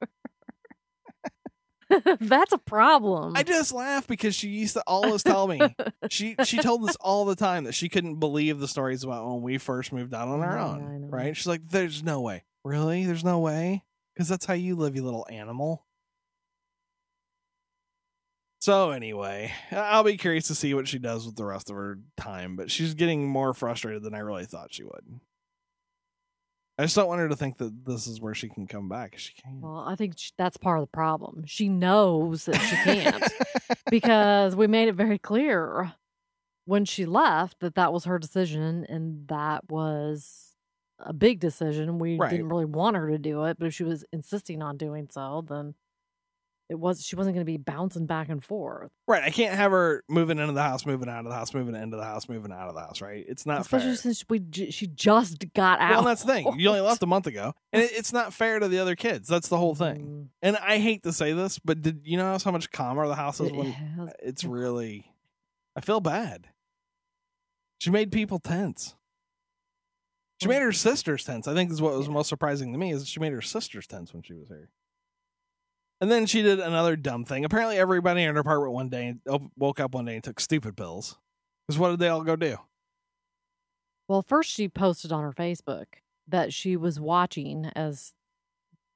any 1.94 2.00
toilet 2.02 2.18
paper. 2.20 2.24
That's 2.26 2.52
a 2.52 2.58
problem. 2.58 3.36
I 3.36 3.42
just 3.42 3.72
laugh 3.72 4.06
because 4.06 4.34
she 4.34 4.48
used 4.48 4.74
to 4.74 4.82
always 4.86 5.22
tell 5.22 5.46
me 5.46 5.60
she 6.10 6.36
she 6.44 6.58
told 6.58 6.88
us 6.88 6.96
all 7.00 7.24
the 7.24 7.36
time 7.36 7.64
that 7.64 7.72
she 7.74 7.88
couldn't 7.88 8.16
believe 8.20 8.58
the 8.60 8.68
stories 8.68 9.04
about 9.04 9.26
when 9.26 9.42
we 9.42 9.58
first 9.58 9.92
moved 9.92 10.14
out 10.14 10.28
on 10.28 10.40
our 10.40 10.56
Yeah, 10.56 10.66
own. 10.66 11.08
Right? 11.10 11.36
She's 11.36 11.46
like, 11.46 11.68
"There's 11.68 12.02
no 12.02 12.20
way, 12.20 12.44
really? 12.64 13.04
There's 13.06 13.24
no 13.24 13.38
way, 13.40 13.84
because 14.14 14.28
that's 14.28 14.46
how 14.46 14.54
you 14.54 14.76
live, 14.76 14.94
you 14.96 15.02
little 15.02 15.26
animal." 15.30 15.84
So 18.60 18.92
anyway, 18.92 19.52
I'll 19.70 20.04
be 20.04 20.16
curious 20.16 20.46
to 20.46 20.54
see 20.54 20.72
what 20.72 20.88
she 20.88 20.98
does 20.98 21.26
with 21.26 21.36
the 21.36 21.44
rest 21.44 21.68
of 21.68 21.76
her 21.76 21.98
time, 22.16 22.56
but 22.56 22.70
she's 22.70 22.94
getting 22.94 23.28
more 23.28 23.52
frustrated 23.52 24.02
than 24.02 24.14
I 24.14 24.20
really 24.20 24.46
thought 24.46 24.72
she 24.72 24.84
would. 24.84 25.20
I 26.78 26.82
just 26.82 26.96
don't 26.96 27.06
want 27.06 27.20
her 27.20 27.28
to 27.28 27.36
think 27.36 27.58
that 27.58 27.84
this 27.86 28.06
is 28.08 28.20
where 28.20 28.34
she 28.34 28.48
can 28.48 28.66
come 28.66 28.88
back. 28.88 29.16
She 29.16 29.32
can't. 29.34 29.60
Well, 29.60 29.84
I 29.86 29.94
think 29.94 30.18
sh- 30.18 30.32
that's 30.36 30.56
part 30.56 30.78
of 30.78 30.82
the 30.82 30.88
problem. 30.90 31.44
She 31.46 31.68
knows 31.68 32.46
that 32.46 32.56
she 32.58 32.74
can't 32.76 33.22
because 33.90 34.56
we 34.56 34.66
made 34.66 34.88
it 34.88 34.94
very 34.96 35.18
clear 35.18 35.92
when 36.64 36.84
she 36.84 37.06
left 37.06 37.60
that 37.60 37.74
that 37.76 37.92
was 37.92 38.04
her 38.06 38.18
decision 38.18 38.84
and 38.88 39.28
that 39.28 39.70
was 39.70 40.56
a 40.98 41.12
big 41.12 41.38
decision. 41.40 41.98
We 41.98 42.16
Right. 42.16 42.30
didn't 42.30 42.48
really 42.48 42.64
want 42.64 42.96
her 42.96 43.08
to 43.10 43.18
do 43.18 43.44
it, 43.44 43.58
but 43.58 43.66
if 43.66 43.74
she 43.74 43.84
was 43.84 44.04
insisting 44.12 44.62
on 44.62 44.76
doing 44.76 45.08
so, 45.10 45.44
then 45.48 45.74
it 46.70 46.76
was 46.78 47.04
she 47.04 47.14
wasn't 47.16 47.34
going 47.36 47.44
to 47.44 47.50
be 47.50 47.58
bouncing 47.58 48.06
back 48.06 48.28
and 48.30 48.42
forth. 48.42 48.90
Right. 49.06 49.22
I 49.22 49.30
can't 49.30 49.54
have 49.54 49.70
her 49.70 50.02
moving 50.08 50.38
into 50.38 50.52
the 50.54 50.62
house, 50.62 50.86
moving 50.86 51.08
out 51.08 51.20
of 51.20 51.30
the 51.30 51.34
house, 51.34 51.52
moving 51.52 51.74
into 51.74 51.96
the 51.96 52.04
house, 52.04 52.28
moving 52.28 52.52
out 52.52 52.68
of 52.68 52.74
the 52.74 52.80
house. 52.80 53.00
Right. 53.02 53.24
It's 53.28 53.44
not 53.44 53.66
fair. 53.66 53.78
Especially 53.80 53.88
fair. 53.88 53.96
since 53.96 54.24
we 54.28 54.38
j- 54.38 54.70
she 54.70 54.86
just 54.86 55.44
got 55.54 55.78
out. 55.80 55.90
Well, 55.90 56.02
that's 56.04 56.22
the 56.24 56.32
thing. 56.32 56.58
You 56.58 56.68
only 56.68 56.80
left 56.80 57.02
a 57.02 57.06
month 57.06 57.26
ago, 57.26 57.52
and 57.72 57.82
it, 57.82 57.90
it's 57.92 58.12
not 58.12 58.32
fair 58.32 58.58
to 58.58 58.68
the 58.68 58.78
other 58.78 58.96
kids. 58.96 59.28
That's 59.28 59.48
the 59.48 59.58
whole 59.58 59.74
thing. 59.74 60.06
Mm, 60.06 60.28
And 60.42 60.56
I 60.56 60.78
hate 60.78 61.02
to 61.02 61.12
say 61.12 61.32
this, 61.34 61.58
but 61.58 61.82
did 61.82 62.00
you 62.04 62.16
notice 62.16 62.44
how 62.44 62.50
much 62.50 62.70
calmer 62.70 63.06
the 63.08 63.14
house 63.14 63.40
is 63.40 63.52
when 63.52 63.74
it's 64.22 64.44
really? 64.44 65.12
I 65.76 65.80
feel 65.80 66.00
bad. 66.00 66.48
She 67.78 67.90
made 67.90 68.10
people 68.10 68.38
tense. 68.38 68.94
She 70.40 70.48
made 70.48 70.62
her 70.62 70.72
sisters 70.72 71.24
tense. 71.24 71.46
I 71.46 71.54
think 71.54 71.70
is 71.70 71.80
what 71.82 71.96
was 71.96 72.08
most 72.08 72.28
surprising 72.28 72.72
to 72.72 72.78
me 72.78 72.92
is 72.92 73.06
she 73.06 73.20
made 73.20 73.32
her 73.32 73.42
sisters 73.42 73.86
tense 73.86 74.12
when 74.12 74.22
she 74.22 74.32
was 74.34 74.48
here. 74.48 74.70
And 76.00 76.10
then 76.10 76.26
she 76.26 76.42
did 76.42 76.60
another 76.60 76.96
dumb 76.96 77.24
thing. 77.24 77.44
Apparently, 77.44 77.78
everybody 77.78 78.22
in 78.24 78.34
her 78.34 78.40
apartment 78.40 78.72
one 78.72 78.88
day 78.88 79.14
woke 79.56 79.80
up 79.80 79.94
one 79.94 80.04
day 80.04 80.14
and 80.16 80.24
took 80.24 80.40
stupid 80.40 80.76
pills. 80.76 81.16
Because 81.66 81.78
what 81.78 81.90
did 81.90 81.98
they 82.00 82.08
all 82.08 82.22
go 82.22 82.36
do? 82.36 82.56
Well, 84.08 84.20
first 84.22 84.50
she 84.50 84.68
posted 84.68 85.12
on 85.12 85.22
her 85.22 85.32
Facebook 85.32 85.86
that 86.28 86.52
she 86.52 86.76
was 86.76 87.00
watching 87.00 87.66
as 87.74 88.12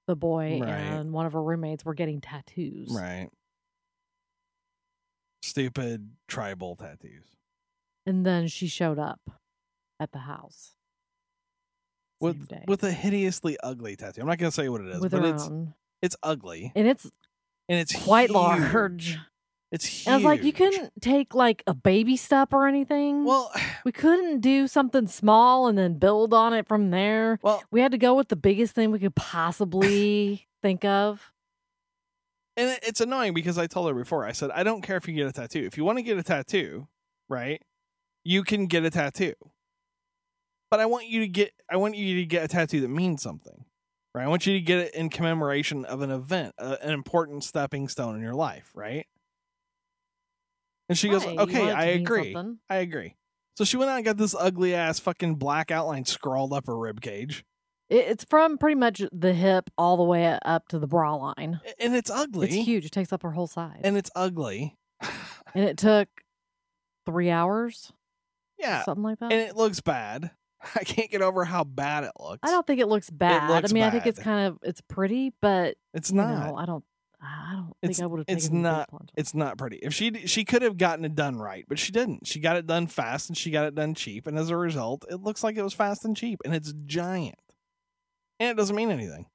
the 0.07 0.17
boy 0.17 0.59
Right. 0.61 0.69
and 0.71 1.13
one 1.13 1.25
of 1.25 1.33
her 1.33 1.43
roommates 1.43 1.85
were 1.85 1.95
getting 1.95 2.21
tattoos. 2.21 2.91
Right. 2.95 3.29
Stupid 5.43 6.11
tribal 6.27 6.77
tattoos. 6.77 7.25
And 8.07 8.25
then 8.27 8.49
she 8.49 8.67
showed 8.67 8.99
up 8.99 9.21
at 10.01 10.13
the 10.13 10.19
house. 10.21 10.73
With 12.21 12.51
with 12.67 12.83
a 12.83 12.91
hideously 12.91 13.57
ugly 13.63 13.95
tattoo. 13.95 14.21
I'm 14.23 14.27
not 14.27 14.39
gonna 14.39 14.51
say 14.51 14.69
what 14.69 14.81
it 14.81 14.89
is, 14.89 15.01
with 15.01 15.13
but 15.13 15.25
it's 15.25 15.45
own. 15.45 15.73
It's 16.03 16.17
ugly 16.23 16.73
And 16.75 16.87
it's 16.87 17.05
and 17.69 17.79
it's 17.79 17.95
quite 18.05 18.31
huge. 18.31 18.35
large. 18.35 19.19
It's 19.71 19.85
huge. 19.85 20.07
And 20.07 20.15
I 20.15 20.17
was 20.17 20.25
like, 20.25 20.43
you 20.43 20.53
couldn't 20.55 20.91
take 21.03 21.35
like 21.35 21.63
a 21.67 21.75
baby 21.75 22.17
step 22.17 22.55
or 22.55 22.67
anything. 22.67 23.25
Well, 23.27 23.53
we 23.85 23.93
couldn't 23.93 24.41
do 24.41 24.67
something 24.67 25.07
small 25.07 25.67
and 25.69 25.77
then 25.77 25.99
build 25.99 26.33
on 26.33 26.55
it 26.55 26.67
from 26.67 26.91
there. 26.91 27.39
well, 27.43 27.63
We 27.71 27.81
had 27.83 27.93
to 27.93 27.99
go 27.99 28.15
with 28.15 28.29
the 28.29 28.37
biggest 28.37 28.75
thing 28.75 28.91
we 28.91 28.99
could 28.99 29.15
possibly 29.15 30.47
think 30.63 30.85
of. 30.87 31.33
and 32.57 32.79
it's 32.83 33.01
annoying 33.03 33.35
because 33.35 33.59
I 33.59 33.67
told 33.67 33.89
her 33.89 33.95
before. 33.95 34.25
I 34.25 34.33
said 34.33 34.51
I 34.53 34.63
don't 34.63 34.81
care 34.83 34.97
if 34.97 35.07
you 35.07 35.15
get 35.15 35.27
a 35.29 35.33
tattoo. 35.33 35.65
If 35.67 35.77
you 35.77 35.85
want 35.85 35.99
to 35.99 36.03
get 36.03 36.17
a 36.17 36.23
tattoo, 36.23 36.89
right? 37.29 37.61
You 38.25 38.43
can 38.45 38.67
get 38.67 38.85
a 38.85 38.91
tattoo. 38.91 39.35
But 40.71 40.81
I 40.81 40.87
want 40.87 41.07
you 41.07 41.21
to 41.21 41.29
get 41.29 41.53
I 41.71 41.77
want 41.77 41.95
you 41.97 42.17
to 42.17 42.25
get 42.27 42.45
a 42.45 42.49
tattoo 42.49 42.81
that 42.81 42.89
means 42.89 43.21
something. 43.23 43.65
Right? 44.15 44.25
I 44.25 44.29
want 44.29 44.47
you 44.47 44.55
to 44.55 44.61
get 44.61 44.79
it 44.79 44.95
in 44.95 45.11
commemoration 45.11 45.85
of 45.85 46.01
an 46.03 46.11
event, 46.11 46.55
uh, 46.59 46.77
an 46.83 46.91
important 46.93 47.45
stepping 47.45 47.89
stone 47.89 48.17
in 48.17 48.23
your 48.23 48.35
life, 48.35 48.71
right? 48.75 49.07
And 50.89 50.97
she 50.97 51.09
goes, 51.09 51.25
Right, 51.25 51.35
you 51.35 51.41
"Okay, 51.41 51.59
want 51.59 51.71
it 51.71 51.75
to 51.75 51.79
I 51.79 51.85
agree. 51.85 52.33
something. 52.33 52.59
I 52.71 52.77
agree. 52.77 53.15
So 53.57 53.65
she 53.65 53.77
went 53.77 53.91
out 53.91 53.97
and 53.97 54.05
got 54.05 54.17
this 54.17 54.35
ugly 54.39 54.75
ass 54.75 54.99
fucking 54.99 55.35
black 55.35 55.71
outline 55.71 56.05
scrawled 56.05 56.53
up 56.53 56.67
her 56.67 56.77
rib 56.79 57.01
cage, 57.01 57.45
it's 57.91 58.25
from 58.25 58.59
pretty 58.59 58.75
much 58.77 59.03
the 59.13 59.33
hip 59.33 59.71
all 59.79 59.97
the 59.97 60.03
way 60.05 60.39
up 60.45 60.69
to 60.69 60.79
the 60.79 60.87
bra 60.87 61.15
line. 61.15 61.61
And 61.81 61.95
it's 61.97 62.11
ugly. 62.11 62.47
It's 62.47 62.55
huge. 62.67 62.85
It 62.85 62.93
takes 62.93 63.13
up 63.13 63.23
her 63.23 63.33
whole 63.33 63.47
side. 63.47 63.81
and 63.83 63.97
it's 63.97 64.11
ugly. 64.15 64.77
and 65.55 65.65
it 65.65 65.77
took 65.79 66.09
three 67.07 67.31
hours, 67.31 67.93
yeah, 68.59 68.85
something 68.85 69.03
like 69.05 69.19
that. 69.21 69.33
and 69.33 69.41
it 69.41 69.57
looks 69.57 69.81
bad. 69.81 70.31
I 70.75 70.85
can't 70.85 71.11
get 71.11 71.23
over 71.23 71.45
how 71.45 71.65
bad 71.65 72.05
it 72.05 72.13
looks. 72.19 72.41
I 72.43 72.51
don't 72.51 72.67
think 72.67 72.81
it 72.81 72.89
looks 72.89 73.11
bad. 73.11 73.49
looks 73.51 73.71
I 73.71 73.75
mean, 73.75 73.83
I 73.85 73.91
think 73.91 74.07
it's 74.07 74.19
kind 74.19 74.49
of 74.49 74.59
it's 74.63 74.81
pretty, 74.83 75.33
but 75.41 75.77
It's 75.95 76.13
not. 76.13 76.47
know, 76.49 76.57
I 76.57 76.67
don't. 76.67 76.85
I 77.21 77.53
don't 77.55 77.73
It's- 77.83 77.97
think 77.99 78.05
I 78.05 78.07
would 78.07 78.19
have 78.21 78.27
it's 78.29 78.45
taken 78.47 78.63
not-. 78.63 78.89
It's 79.17 79.35
not 79.35 79.59
pretty. 79.59 79.79
If 79.79 79.93
she 79.93 80.27
she 80.27 80.45
could 80.45 80.63
have 80.63 80.77
gotten 80.77 81.05
it 81.05 81.15
done 81.17 81.37
right, 81.37 81.65
but 81.69 81.79
she 81.79 81.91
didn't. 81.93 82.27
She 82.29 82.39
got 82.41 82.57
it 82.57 82.67
done 82.67 82.87
fast 82.87 83.29
and 83.29 83.37
she 83.37 83.51
got 83.51 83.67
it 83.67 83.75
done 83.75 83.95
cheap, 83.95 84.27
and 84.29 84.39
as 84.39 84.51
a 84.51 84.57
result, 84.57 85.05
it 85.11 85.17
looks 85.21 85.43
like 85.43 85.57
it 85.57 85.63
was 85.63 85.75
fast 85.75 86.05
and 86.05 86.17
cheap, 86.17 86.39
and 86.45 86.55
it's 86.55 86.73
giant, 86.87 87.35
and 88.39 88.51
it 88.51 88.57
doesn't 88.57 88.77
mean 88.77 88.91
anything. 88.93 89.27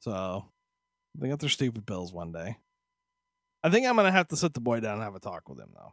So, 0.00 0.46
they 1.18 1.28
got 1.28 1.38
their 1.40 1.48
stupid 1.50 1.84
bills 1.84 2.12
one 2.12 2.32
day. 2.32 2.56
I 3.62 3.68
think 3.68 3.86
I'm 3.86 3.96
gonna 3.96 4.10
have 4.12 4.28
to 4.28 4.36
sit 4.36 4.54
the 4.54 4.60
boy 4.60 4.80
down 4.80 4.94
and 4.94 5.02
have 5.02 5.14
a 5.14 5.20
talk 5.20 5.48
with 5.48 5.58
him 5.60 5.70
though. 5.74 5.92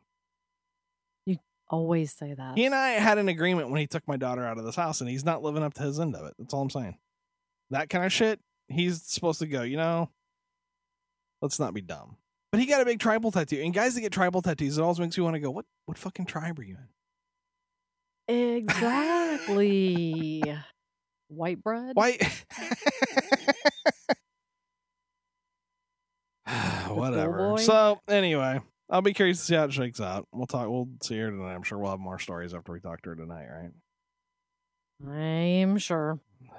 Always 1.69 2.13
say 2.13 2.33
that. 2.33 2.57
He 2.57 2.65
and 2.65 2.74
I 2.74 2.91
had 2.91 3.17
an 3.17 3.27
agreement 3.27 3.69
when 3.69 3.79
he 3.79 3.88
took 3.88 4.07
my 4.07 4.15
daughter 4.15 4.45
out 4.45 4.57
of 4.57 4.63
this 4.63 4.75
house, 4.75 5.01
and 5.01 5.09
he's 5.09 5.25
not 5.25 5.43
living 5.43 5.63
up 5.63 5.74
to 5.75 5.83
his 5.83 6.00
end 6.00 6.15
of 6.15 6.25
it. 6.25 6.33
That's 6.39 6.53
all 6.53 6.62
I'm 6.62 6.69
saying. 6.69 6.97
That 7.71 7.89
kind 7.89 8.05
of 8.05 8.13
shit, 8.13 8.39
he's 8.69 9.01
supposed 9.03 9.39
to 9.39 9.47
go, 9.47 9.63
you 9.63 9.75
know, 9.75 10.09
let's 11.41 11.59
not 11.59 11.74
be 11.74 11.81
dumb. 11.81 12.15
But 12.51 12.62
he 12.62 12.67
got 12.67 12.81
a 12.81 12.86
big 12.86 13.00
tribal 13.00 13.31
tattoo. 13.31 13.62
And 13.62 13.74
guys 13.74 13.95
that 13.95 14.01
get 14.01 14.13
tribal 14.13 14.41
tattoos, 14.41 14.77
it 14.77 14.81
always 14.81 15.00
makes 15.00 15.17
you 15.17 15.24
want 15.24 15.33
to 15.36 15.41
go, 15.41 15.51
what 15.51 15.65
what 15.86 15.97
fucking 15.97 16.25
tribe 16.25 16.57
are 16.59 16.63
you 16.63 16.77
in? 18.29 18.65
Exactly. 18.65 20.43
White 21.27 21.62
bread. 21.62 21.93
White 21.95 22.24
Whatever. 26.88 27.57
So 27.57 28.00
anyway, 28.07 28.62
I'll 28.89 29.01
be 29.01 29.13
curious 29.13 29.39
to 29.39 29.44
see 29.46 29.56
how 29.56 29.65
it 29.65 29.74
shakes 29.74 30.00
out. 30.00 30.27
We'll 30.32 30.48
talk. 30.48 30.70
We'll 30.70 30.88
see 31.03 31.17
her 31.20 31.29
tonight. 31.29 31.53
I'm 31.56 31.63
sure 31.63 31.77
we'll 31.77 31.91
have 31.91 32.00
more 32.00 32.20
stories 32.20 32.53
after 32.53 32.72
we 32.72 32.79
talk 32.79 33.01
to 33.01 33.10
her 33.10 33.15
tonight, 33.15 33.48
right? 33.51 33.72
I'm 35.06 35.77
sure. 35.77 36.20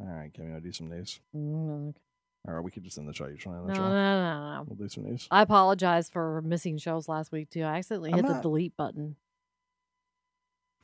All 0.00 0.06
right, 0.06 0.32
can 0.32 0.54
we 0.54 0.60
do 0.60 0.72
some 0.72 0.88
news? 0.88 1.18
Mm, 1.34 1.88
okay. 1.90 1.98
Or 2.46 2.62
we 2.62 2.70
could 2.70 2.84
just 2.84 2.96
end 2.96 3.08
the 3.08 3.12
show. 3.12 3.26
You 3.26 3.36
want 3.44 3.44
to 3.44 3.50
No, 3.50 3.58
end 3.58 3.66
no, 3.68 3.72
the 3.72 3.74
show? 3.74 3.90
no, 3.90 4.54
no. 4.56 4.64
We'll 4.68 4.76
do 4.76 4.88
some 4.88 5.04
news. 5.04 5.26
I 5.30 5.42
apologize 5.42 6.08
for 6.08 6.40
missing 6.42 6.78
shows 6.78 7.08
last 7.08 7.32
week 7.32 7.50
too. 7.50 7.62
I 7.62 7.78
accidentally 7.78 8.10
I'm 8.10 8.16
hit 8.16 8.24
not- 8.26 8.36
the 8.36 8.42
delete 8.42 8.76
button 8.76 9.16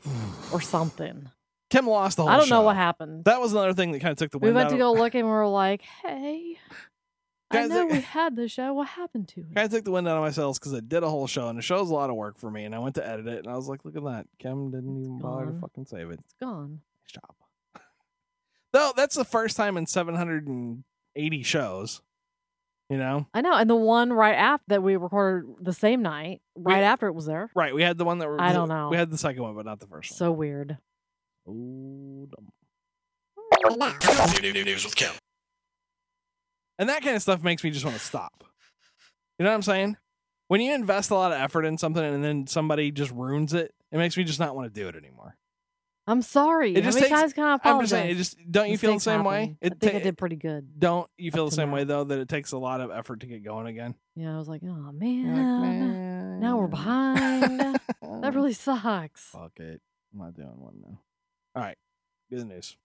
or 0.53 0.61
something. 0.61 1.31
Kim 1.71 1.87
lost 1.87 2.17
the 2.17 2.23
whole 2.23 2.31
I 2.31 2.37
don't 2.39 2.51
know 2.51 2.63
what 2.63 2.77
happened. 2.77 3.25
That 3.25 3.41
was 3.41 3.53
another 3.53 3.73
thing 3.73 3.93
that 3.93 4.01
kind 4.01 4.13
of 4.13 4.19
took 4.19 4.31
the 4.31 4.39
we 4.39 4.53
went 4.53 4.71
to 4.71 4.77
go 4.77 4.93
look 5.01 5.15
and 5.15 5.25
we 5.27 5.31
were 5.33 5.47
like, 5.49 5.83
"Hey, 5.83 6.59
I 7.51 7.55
Guys, 7.57 7.69
know 7.71 7.83
I- 7.89 7.93
we 7.93 8.01
had 8.01 8.37
the 8.37 8.49
show. 8.49 8.73
What 8.75 8.89
happened 8.89 9.29
to 9.29 9.41
it?" 9.43 9.55
kind 9.55 9.67
of 9.67 9.71
took 9.73 9.85
the 9.85 9.91
wind 9.93 10.09
out 10.09 10.17
of 10.17 10.23
my 10.23 10.31
sails 10.31 10.59
because 10.59 10.75
I 10.75 10.81
did 10.81 11.03
a 11.03 11.09
whole 11.09 11.27
show 11.27 11.49
and 11.49 11.59
the 11.59 11.63
show's 11.63 11.91
a 11.91 11.95
lot 11.95 12.11
of 12.11 12.17
work 12.17 12.39
for 12.39 12.51
me. 12.51 12.65
And 12.65 12.75
I 12.75 12.79
went 12.79 12.95
to 12.97 13.07
edit 13.07 13.27
it 13.27 13.39
and 13.45 13.49
I 13.49 13.57
was 13.57 13.69
like, 13.69 13.85
look 13.85 13.97
at 13.97 14.03
that. 14.05 14.27
Kim 14.39 14.71
didn't 14.71 14.99
even 14.99 15.19
bother 15.21 15.47
to 15.47 15.53
fucking 15.61 15.85
save 15.87 16.11
it. 16.11 16.21
It's 16.21 16.35
gone. 16.41 16.81
Nice 17.05 17.13
job. 17.13 17.35
Though 18.73 18.93
that's 18.97 19.15
the 19.15 19.25
first 19.25 19.57
time 19.57 19.77
in 19.77 19.87
780 19.87 21.43
shows. 21.43 22.01
You 22.91 22.99
know? 22.99 23.27
I 23.33 23.41
know. 23.41 23.55
And 23.55 23.69
the 23.71 23.77
one 23.77 24.13
right 24.13 24.35
after 24.35 24.65
that 24.69 24.83
we 24.83 24.97
recorded 24.97 25.55
the 25.61 25.73
same 25.73 26.03
night, 26.03 26.43
right 26.55 26.83
after 26.83 27.07
it 27.07 27.13
was 27.15 27.25
there. 27.27 27.51
Right. 27.55 27.75
We 27.75 27.83
had 27.83 27.97
the 27.99 28.05
one 28.05 28.19
that 28.19 28.29
were. 28.29 28.39
I 28.41 28.53
don't 28.53 28.69
know. 28.69 28.89
We 28.91 28.97
had 28.99 29.11
the 29.11 29.17
second 29.19 29.43
one, 29.43 29.55
but 29.55 29.65
not 29.65 29.81
the 29.81 29.87
first 29.87 30.17
So 30.17 30.31
weird. 30.33 30.77
one. 31.45 32.29
Oh, 32.37 33.77
dumb. 33.77 33.95
News 34.43 34.85
with 34.85 34.95
Kim. 34.97 35.13
And 36.79 36.89
that 36.89 37.03
kind 37.03 37.17
of 37.17 37.23
stuff 37.23 37.43
makes 37.43 37.63
me 37.65 37.71
just 37.71 37.85
want 37.85 37.97
to 37.97 38.03
stop. 38.05 38.45
You 39.39 39.45
know 39.45 39.51
what 39.51 39.57
I'm 39.57 39.63
saying? 39.63 39.97
When 40.49 40.61
you 40.61 40.75
invest 40.75 41.11
a 41.11 41.15
lot 41.15 41.33
of 41.33 41.41
effort 41.41 41.65
in 41.65 41.79
something 41.79 42.03
and 42.05 42.23
then 42.23 42.47
somebody 42.47 42.91
just 42.91 43.11
ruins 43.13 43.55
it, 43.55 43.73
it 43.91 43.97
makes 43.99 44.17
me 44.17 44.25
just 44.25 44.39
not 44.41 44.55
want 44.55 44.73
to 44.73 44.81
do 44.81 44.89
it 44.89 44.97
anymore. 44.97 45.37
I'm 46.07 46.21
sorry. 46.21 46.75
It 46.75 46.85
How 46.85 46.91
just 46.91 47.01
many 47.01 47.09
takes- 47.15 47.33
can 47.33 47.45
I 47.45 47.59
I'm 47.65 47.81
just 47.81 47.91
saying, 47.91 48.11
it 48.11 48.17
just 48.17 48.37
don't 48.51 48.69
you 48.69 48.77
feel 48.77 48.93
the 48.93 49.01
same 49.01 49.25
way? 49.25 49.57
It 49.63 49.73
I 49.73 49.77
think 49.77 49.93
ta- 49.93 49.99
I 49.99 50.03
did 50.03 50.19
pretty 50.19 50.37
good. 50.37 50.79
Don't 50.79 51.09
you 51.17 51.31
feel 51.31 51.47
the 51.47 51.53
same 51.53 51.71
now. 51.71 51.77
way 51.77 51.85
though 51.85 52.05
that 52.05 52.19
it 52.19 52.29
takes 52.29 52.53
a 52.53 52.59
lot 52.59 52.83
of 52.83 52.91
effort 52.91 53.21
to 53.21 53.27
get 53.27 53.43
going 53.43 53.67
again? 53.69 53.95
Yeah, 54.15 54.35
I 54.35 54.39
was 54.39 54.47
like, 54.47 54.61
oh 54.65 54.67
You're 54.67 54.77
like, 54.85 54.95
man, 54.97 56.41
now 56.41 56.59
we're 56.59 56.67
behind. 56.67 57.81
that 58.03 58.35
really 58.35 58.53
sucks. 58.53 59.23
Fuck 59.23 59.53
it. 59.61 59.81
I'm 60.13 60.21
not 60.21 60.35
doing 60.35 60.61
one 60.61 60.75
now. 60.83 60.99
All 61.57 61.63
right. 61.63 61.79
Good 62.31 62.47
news. 62.47 62.77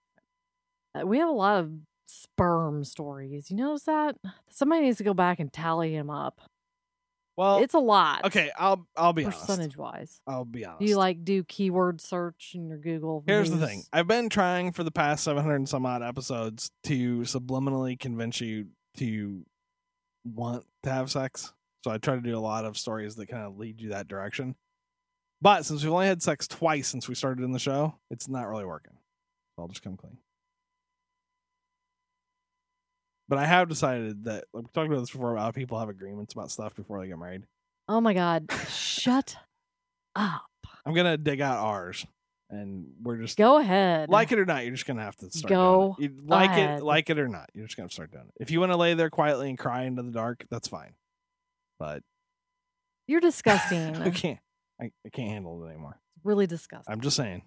Uh, 0.97 1.05
We 1.05 1.17
have 1.19 1.27
a 1.27 1.33
lot 1.33 1.59
of 1.59 1.71
sperm 2.09 2.83
stories. 2.83 3.49
You 3.51 3.57
notice 3.57 3.83
that? 3.83 4.15
Somebody 4.49 4.81
needs 4.81 4.97
to 4.97 5.03
go 5.03 5.13
back 5.13 5.39
and 5.39 5.53
tally 5.53 5.93
him 5.93 6.09
up. 6.09 6.41
Well, 7.37 7.59
it's 7.59 7.73
a 7.73 7.79
lot. 7.79 8.25
okay. 8.25 8.51
I'll 8.57 8.85
I'll 8.97 9.13
be 9.13 9.23
honest. 9.23 9.39
percentage 9.41 9.77
wise. 9.77 10.19
I'll 10.27 10.43
be 10.43 10.65
honest. 10.65 10.81
Do 10.81 10.85
you 10.87 10.97
like 10.97 11.23
do 11.23 11.43
keyword 11.45 12.01
search 12.01 12.51
in 12.53 12.67
your 12.67 12.77
Google? 12.77 13.23
Here's 13.25 13.49
the 13.49 13.65
thing. 13.65 13.83
I've 13.93 14.07
been 14.07 14.27
trying 14.27 14.73
for 14.73 14.83
the 14.83 14.91
past 14.91 15.23
700 15.23 15.55
and 15.55 15.69
some 15.69 15.85
odd 15.85 16.03
episodes 16.03 16.71
to 16.83 17.19
subliminally 17.19 17.97
convince 17.97 18.41
you 18.41 18.67
to 18.97 19.45
want 20.25 20.65
to 20.83 20.91
have 20.91 21.09
sex. 21.09 21.53
So 21.85 21.91
I 21.91 21.97
try 21.97 22.15
to 22.15 22.21
do 22.21 22.37
a 22.37 22.41
lot 22.41 22.65
of 22.65 22.77
stories 22.77 23.15
that 23.15 23.27
kind 23.27 23.43
of 23.43 23.57
lead 23.57 23.79
you 23.79 23.89
that 23.91 24.09
direction. 24.09 24.55
But 25.41 25.65
since 25.65 25.81
we've 25.81 25.93
only 25.93 26.07
had 26.07 26.21
sex 26.21 26.45
twice 26.45 26.89
since 26.89 27.07
we 27.07 27.15
started 27.15 27.45
in 27.45 27.53
the 27.53 27.59
show, 27.59 27.95
it's 28.11 28.27
not 28.27 28.49
really 28.49 28.65
working. 28.65 28.97
So 29.55 29.61
I'll 29.61 29.69
just 29.69 29.81
come 29.81 29.95
clean. 29.95 30.17
But 33.29 33.37
I 33.37 33.45
have 33.45 33.69
decided 33.69 34.25
that 34.25 34.45
like 34.53 34.63
we 34.63 34.69
talked 34.73 34.87
about 34.91 34.99
this 35.01 35.11
before 35.11 35.33
about 35.33 35.43
how 35.43 35.51
people 35.51 35.79
have 35.79 35.87
agreements 35.87 36.33
about 36.33 36.49
stuff 36.51 36.75
before 36.75 36.99
they 36.99 37.07
get 37.07 37.19
married. 37.19 37.43
Oh 37.87 38.01
my 38.01 38.13
god. 38.15 38.51
Shut 38.69 39.35
up. 40.15 40.41
I'm 40.85 40.95
gonna 40.95 41.15
dig 41.17 41.39
out 41.39 41.59
ours, 41.59 42.07
and 42.49 42.87
we're 43.03 43.17
just 43.17 43.37
Go 43.37 43.57
ahead. 43.59 44.09
like 44.09 44.31
it 44.31 44.39
or 44.39 44.45
not. 44.45 44.63
You're 44.63 44.73
just 44.73 44.87
gonna 44.87 45.03
have 45.03 45.15
to 45.17 45.29
start 45.29 45.49
Go 45.49 45.95
it. 45.99 46.25
Like 46.25 46.49
ahead. 46.49 46.79
it, 46.79 46.83
like 46.83 47.11
it 47.11 47.19
or 47.19 47.27
not. 47.27 47.51
You're 47.53 47.67
just 47.67 47.77
gonna 47.77 47.91
start 47.91 48.11
doing 48.11 48.25
it. 48.27 48.33
If 48.41 48.49
you 48.49 48.59
want 48.59 48.71
to 48.71 48.77
lay 48.77 48.95
there 48.95 49.11
quietly 49.11 49.47
and 49.49 49.59
cry 49.59 49.83
into 49.83 50.01
the 50.01 50.11
dark, 50.11 50.45
that's 50.49 50.67
fine. 50.67 50.95
But 51.77 52.01
You're 53.07 53.21
disgusting. 53.21 53.95
I 54.01 54.09
can't. 54.09 54.39
I, 54.81 54.91
I 55.05 55.09
can't 55.09 55.29
handle 55.29 55.63
it 55.63 55.69
anymore. 55.69 55.99
It's 56.15 56.25
really 56.25 56.47
disgusting. 56.47 56.91
I'm 56.91 57.01
just 57.01 57.15
saying. 57.15 57.43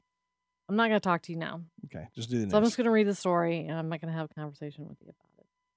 I'm 0.68 0.76
not 0.76 0.88
going 0.88 1.00
to 1.00 1.04
talk 1.04 1.22
to 1.22 1.32
you 1.32 1.38
now. 1.38 1.62
Okay, 1.86 2.06
just 2.14 2.30
do 2.30 2.44
the 2.44 2.50
So 2.50 2.56
I'm 2.56 2.64
just 2.64 2.76
going 2.76 2.84
to 2.84 2.90
read 2.90 3.06
the 3.06 3.14
story 3.14 3.66
and 3.66 3.76
I'm 3.78 3.88
not 3.88 4.00
going 4.00 4.12
to 4.12 4.18
have 4.18 4.30
a 4.30 4.34
conversation 4.34 4.86
with 4.88 4.96
you 5.00 5.08
about 5.08 5.28
it. 5.31 5.31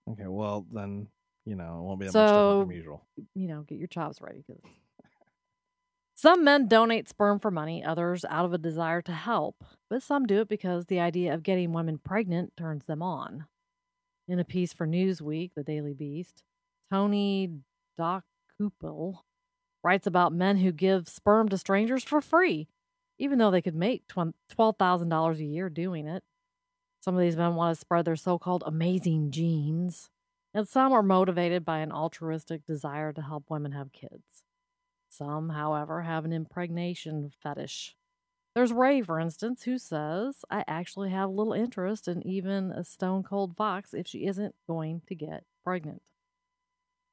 Okay, 0.10 0.28
well 0.28 0.66
then 0.72 1.08
you 1.46 1.56
know 1.56 1.80
it 1.80 1.84
won't 1.84 2.00
be 2.00 2.06
that 2.08 2.14
much 2.14 2.28
different 2.28 2.62
from 2.68 2.72
usual. 2.72 3.06
You 3.34 3.48
know, 3.48 3.62
get 3.64 3.78
your 3.80 3.88
chops 3.88 4.22
ready. 4.22 4.44
'cause- 4.44 4.60
Some 6.18 6.44
men 6.46 6.68
donate 6.68 7.10
sperm 7.10 7.40
for 7.40 7.52
money, 7.52 7.84
others 7.84 8.24
out 8.26 8.46
of 8.46 8.54
a 8.54 8.58
desire 8.58 9.02
to 9.02 9.12
help, 9.12 9.64
but 9.90 10.02
some 10.02 10.26
do 10.26 10.40
it 10.42 10.48
because 10.48 10.86
the 10.86 11.00
idea 11.00 11.34
of 11.34 11.44
getting 11.44 11.74
women 11.74 11.98
pregnant 11.98 12.56
turns 12.56 12.86
them 12.86 13.02
on. 13.02 13.48
In 14.28 14.40
a 14.40 14.46
piece 14.46 14.72
for 14.74 14.88
Newsweek, 14.88 15.54
the 15.56 15.64
Daily 15.64 15.94
Beast, 15.94 16.42
Tony 16.90 17.60
Dokoupil 18.00 19.20
writes 19.84 20.08
about 20.08 20.32
men 20.34 20.58
who 20.58 20.72
give 20.72 21.08
sperm 21.10 21.50
to 21.50 21.58
strangers 21.58 22.04
for 22.04 22.22
free, 22.22 22.70
even 23.20 23.38
though 23.38 23.52
they 23.52 23.62
could 23.62 23.76
make 23.76 24.08
twen- 24.08 24.34
$12,000 24.50 25.40
a 25.40 25.46
year 25.46 25.70
doing 25.70 26.08
it. 26.08 26.24
Some 27.06 27.14
of 27.14 27.22
these 27.22 27.38
men 27.38 27.54
want 27.54 27.76
to 27.76 27.80
spread 27.80 28.06
their 28.06 28.16
so 28.16 28.40
called 28.40 28.64
amazing 28.66 29.30
genes, 29.30 30.10
and 30.56 30.68
some 30.68 30.92
are 30.92 31.04
motivated 31.04 31.64
by 31.64 31.78
an 31.78 31.92
altruistic 31.92 32.66
desire 32.66 33.14
to 33.14 33.22
help 33.22 33.44
women 33.48 33.74
have 33.74 33.94
kids. 33.94 34.42
Some, 35.12 35.50
however, 35.50 36.02
have 36.02 36.26
an 36.26 36.34
impregnation 36.34 37.32
fetish. 37.44 37.96
There's 38.56 38.74
Ray, 38.74 39.04
for 39.04 39.20
instance, 39.20 39.66
who 39.66 39.78
says, 39.78 40.44
I 40.50 40.64
actually 40.68 41.12
have 41.12 41.30
little 41.30 41.54
interest 41.54 42.08
in 42.08 42.26
even 42.26 42.72
a 42.72 42.84
stone 42.84 43.22
cold 43.22 43.56
fox 43.56 43.94
if 43.94 44.08
she 44.08 44.26
isn't 44.26 44.56
going 44.66 45.04
to 45.08 45.14
get 45.14 45.44
pregnant. 45.64 46.02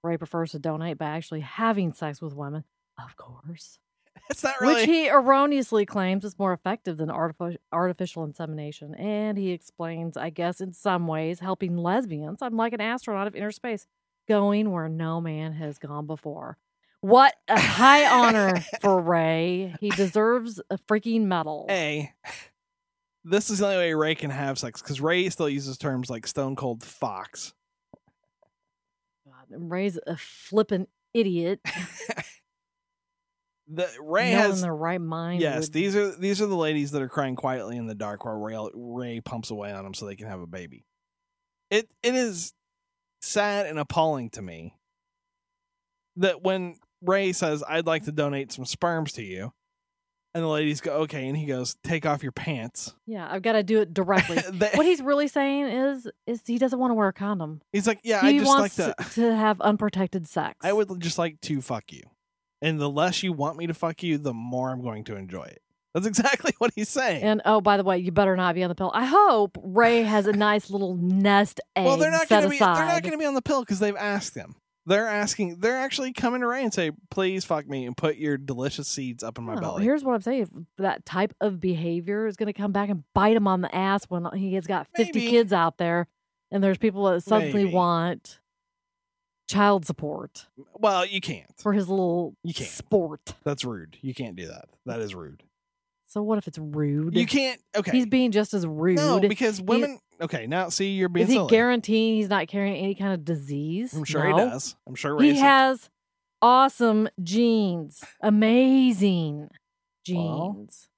Ray 0.03 0.17
prefers 0.17 0.53
to 0.53 0.59
donate 0.59 0.97
by 0.97 1.11
actually 1.11 1.41
having 1.41 1.93
sex 1.93 2.23
with 2.23 2.35
women, 2.35 2.65
of 2.99 3.19
course, 3.19 3.79
It's 4.31 4.43
not 4.43 4.55
really. 4.61 4.75
which 4.77 4.85
he 4.87 5.09
erroneously 5.09 5.85
claims 5.85 6.25
is 6.25 6.39
more 6.39 6.53
effective 6.53 6.97
than 6.97 7.09
artifi- 7.11 7.59
artificial 7.73 8.25
insemination. 8.25 8.95
And 8.95 9.37
he 9.37 9.51
explains, 9.51 10.17
I 10.17 10.31
guess, 10.31 10.61
in 10.61 10.73
some 10.73 11.07
ways, 11.07 11.41
helping 11.41 11.77
lesbians. 11.77 12.39
I'm 12.41 12.57
like 12.57 12.73
an 12.73 12.81
astronaut 12.81 13.27
of 13.27 13.35
inner 13.37 13.51
space, 13.51 13.87
going 14.29 14.71
where 14.71 14.89
no 14.89 15.21
man 15.21 15.53
has 15.55 15.77
gone 15.79 16.07
before. 16.07 16.57
What 17.03 17.35
a 17.49 17.59
high 17.61 18.07
honor 18.07 18.61
for 18.81 19.01
Ray. 19.03 19.75
He 19.81 19.91
deserves 19.91 20.61
a 20.71 20.79
freaking 20.79 21.23
medal. 21.23 21.67
Hey, 21.69 22.13
This 23.25 23.51
is 23.51 23.59
the 23.59 23.67
only 23.67 23.77
way 23.79 23.95
Ray 23.95 24.15
can 24.15 24.31
have 24.31 24.59
sex 24.59 24.81
because 24.81 25.01
Ray 25.01 25.29
still 25.31 25.49
uses 25.49 25.77
terms 25.77 26.09
like 26.09 26.27
stone 26.27 26.57
cold 26.57 26.83
fox. 26.83 27.53
God, 29.27 29.47
Ray's 29.51 29.99
a 30.07 30.17
flippin' 30.17 30.87
idiot. 31.13 31.61
The 33.69 33.89
Ray 34.01 34.33
no 34.33 34.39
one 34.39 34.45
in 34.47 34.51
has 34.51 34.63
their 34.63 34.75
right 34.75 35.01
mind. 35.01 35.41
yes. 35.41 35.63
would- 35.67 35.73
These 35.73 35.97
are 35.97 36.11
these 36.17 36.43
are 36.43 36.47
the 36.47 36.57
ladies 36.57 36.91
that 36.91 37.01
are 37.03 37.09
crying 37.09 37.37
quietly 37.37 37.77
in 37.77 37.87
the 37.87 37.95
dark 37.95 38.25
while 38.25 38.37
Ray, 38.37 38.57
Ray 38.75 39.21
pumps 39.21 39.51
away 39.51 39.73
on 39.73 39.85
them 39.85 39.95
so 39.95 40.07
they 40.07 40.17
can 40.17 40.27
have 40.27 40.41
a 40.41 40.47
baby. 40.47 40.85
It 41.71 41.89
it 42.03 42.15
is 42.15 42.53
sad 43.23 43.67
and 43.67 43.79
appalling 43.79 44.31
to 44.31 44.43
me 44.43 44.75
that 46.17 46.43
when 46.43 46.77
Ray 47.01 47.33
says, 47.33 47.63
"I'd 47.67 47.87
like 47.87 48.05
to 48.05 48.13
donate 48.13 48.53
some 48.53 48.65
sperms 48.65 49.13
to 49.13 49.23
you," 49.23 49.53
and 50.35 50.43
the 50.45 50.49
ladies 50.49 50.81
go, 50.81 50.93
"Okay," 51.03 51.27
and 51.29 51.37
he 51.37 51.47
goes, 51.47 51.77
"Take 51.83 52.05
off 52.05 52.23
your 52.23 52.33
pants." 52.33 52.95
yeah, 53.07 53.27
I've 53.31 53.43
got 53.43 53.53
to 53.53 53.63
do 53.63 53.81
it 53.81 53.95
directly. 53.95 54.39
They- 54.53 54.71
what 54.75 54.85
he's 54.87 55.01
really 55.03 55.29
saying 55.29 55.67
is, 55.69 56.09
is 56.27 56.43
he 56.47 56.59
doesn't 56.59 56.79
want 56.79 56.91
to 56.91 56.95
wear 56.95 57.09
a 57.09 57.13
condom. 57.13 57.63
he's 57.73 57.87
like, 57.87 58.01
"Yeah, 58.05 58.21
I 58.23 58.33
he 58.33 58.39
just 58.41 58.51
like 58.51 58.75
to." 58.75 58.95
to 59.15 59.35
have 59.35 59.61
unprotected 59.61 60.29
sex. 60.29 60.59
I 60.63 60.73
would 60.73 61.01
just 61.01 61.17
like 61.19 61.41
to 61.43 61.61
fuck 61.63 61.93
you. 61.93 62.03
And 62.63 62.81
the 62.81 62.89
less 62.89 63.23
you 63.23 63.33
want 63.33 63.59
me 63.59 63.67
to 63.67 63.75
fuck 63.75 64.03
you, 64.03 64.17
the 64.19 64.33
more 64.33 64.71
I'm 64.71 64.81
going 64.83 65.05
to 65.05 65.17
enjoy 65.17 65.43
it. 65.45 65.61
That's 65.95 66.07
exactly 66.07 66.53
what 66.59 66.73
he's 66.75 66.89
saying. 66.89 67.23
And 67.23 67.43
oh, 67.45 67.61
by 67.61 67.77
the 67.77 67.85
way, 67.85 67.99
you 67.99 68.13
better 68.13 68.37
not 68.37 68.55
be 68.55 68.63
on 68.63 68.69
the 68.69 68.75
pill. 68.75 68.91
I 68.95 69.05
hope 69.05 69.59
Ray 69.63 70.03
has 70.03 70.27
a 70.27 70.33
nice 70.33 70.71
little 70.71 70.95
nest 70.97 71.61
egg 71.77 71.85
well, 71.87 71.97
they're 71.99 72.11
not 72.11 72.29
going 72.29 72.45
to 72.45 72.49
be 72.49 72.57
aside. 72.57 72.79
they're 72.79 72.87
not 72.87 73.03
going 73.03 73.13
to 73.13 73.19
be 73.19 73.27
on 73.27 73.35
the 73.35 73.43
pill 73.43 73.65
cuz 73.65 73.79
they've 73.79 73.97
asked 73.97 74.35
him. 74.35 74.55
They're 74.85 75.07
asking 75.07 75.61
they're 75.61 75.77
actually 75.79 76.13
coming 76.13 76.41
to 76.41 76.47
Ray 76.49 76.65
and 76.65 76.75
say, 76.75 76.91
"Please 77.09 77.45
fuck 77.45 77.69
me 77.69 77.87
and 77.87 77.97
put 77.97 78.17
your 78.17 78.37
delicious 78.37 78.89
seeds 78.89 79.23
up 79.23 79.39
in 79.39 79.45
my 79.45 79.55
No, 79.55 79.61
belly." 79.61 79.85
Here's 79.85 80.03
what 80.03 80.15
I'm 80.15 80.23
saying: 80.23 80.43
if 80.43 80.49
that 80.79 81.07
type 81.07 81.35
of 81.41 81.61
behavior 81.61 82.27
is 82.27 82.35
going 82.37 82.49
to 82.49 82.53
come 82.53 82.73
back 82.73 82.89
and 82.89 83.05
bite 83.15 83.37
him 83.37 83.47
on 83.47 83.61
the 83.61 83.73
ass 83.73 84.07
when 84.09 84.27
he 84.35 84.55
has 84.55 84.67
got 84.67 84.89
50 84.97 85.13
Maybe. 85.21 85.31
kids 85.31 85.53
out 85.53 85.79
there, 85.79 86.09
and 86.51 86.65
there's 86.65 86.79
people 86.79 87.05
that 87.05 87.23
suddenly 87.23 87.65
Maybe. 87.65 87.75
want 87.75 88.41
child 89.49 89.85
support 89.85 90.47
well, 90.79 91.05
you 91.05 91.21
can't. 91.21 91.51
for 91.59 91.73
his 91.73 91.89
little 91.89 92.35
You 92.43 92.55
can't. 92.55 92.71
sport. 92.71 93.35
That's 93.45 93.65
rude. 93.65 93.99
You 94.01 94.15
can't 94.15 94.37
do 94.37 94.47
that. 94.49 94.67
That 94.87 95.01
is 95.01 95.15
rude. 95.15 95.43
So 96.09 96.23
what 96.23 96.39
if 96.39 96.47
it's 96.49 96.59
rude? 96.59 97.17
You 97.17 97.27
can't 97.27 97.61
Okay. 97.77 97.91
He's 97.91 98.07
being 98.07 98.31
just 98.33 98.55
as 98.55 98.67
rude. 98.67 98.97
No, 98.97 99.21
because 99.21 99.61
women 99.61 99.99
Okay, 100.21 100.47
now 100.47 100.69
see 100.69 100.91
you're 100.93 101.09
being 101.09 101.25
is 101.25 101.31
he 101.31 101.35
silly. 101.37 101.51
guaranteeing 101.51 102.15
he's 102.17 102.29
not 102.29 102.47
carrying 102.49 102.77
any 102.77 102.95
kind 102.95 103.13
of 103.15 103.25
disease? 103.25 103.93
I'm 103.95 104.05
sure 104.05 104.29
No. 104.29 104.37
he 104.37 104.45
does. 104.51 104.77
I'm 104.87 104.95
sure 104.95 105.21
He 105.21 105.37
has 105.39 105.91
awesome 106.41 107.09
genes, 107.23 108.03
amazing 108.23 109.49
genes. 110.07 110.89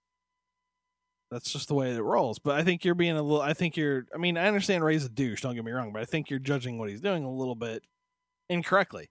that's 1.31 1.51
just 1.53 1.69
the 1.69 1.75
way 1.75 1.91
it 1.95 2.01
rolls. 2.03 2.39
But 2.39 2.57
I 2.59 2.65
think 2.65 2.85
you're 2.85 2.95
being 2.95 3.17
a 3.17 3.23
little. 3.23 3.41
I 3.43 3.55
think 3.55 3.77
you're. 3.77 4.07
I 4.15 4.19
mean, 4.19 4.37
I 4.37 4.47
understand 4.47 4.85
Ray's 4.85 5.05
a 5.05 5.09
douche. 5.09 5.41
Don't 5.43 5.55
get 5.55 5.65
me 5.65 5.73
wrong, 5.73 5.93
but 5.93 6.03
I 6.03 6.05
think 6.05 6.29
you're 6.31 6.39
judging 6.39 6.79
what 6.79 6.89
he's 6.89 7.01
doing 7.01 7.25
a 7.25 7.31
little 7.33 7.55
bit 7.55 7.83
incorrectly. 8.49 9.09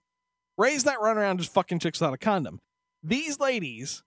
Ray's 0.56 0.84
not 0.84 1.00
running 1.00 1.22
around 1.22 1.38
just 1.38 1.52
fucking 1.52 1.80
chicks 1.80 2.00
without 2.00 2.14
a 2.14 2.18
condom. 2.18 2.60
These 3.02 3.40
ladies, 3.40 4.02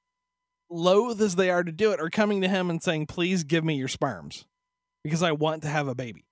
loath 0.70 1.20
as 1.22 1.36
they 1.36 1.50
are 1.50 1.64
to 1.64 1.72
do 1.72 1.92
it, 1.92 2.00
are 2.00 2.10
coming 2.10 2.42
to 2.42 2.48
him 2.48 2.70
and 2.70 2.82
saying, 2.82 3.08
"Please 3.08 3.44
give 3.44 3.64
me 3.64 3.76
your 3.76 3.88
sperms 3.88 4.46
because 5.04 5.24
I 5.24 5.34
want 5.34 5.62
to 5.64 5.70
have 5.70 5.88
a 5.88 5.96
baby." 5.96 6.26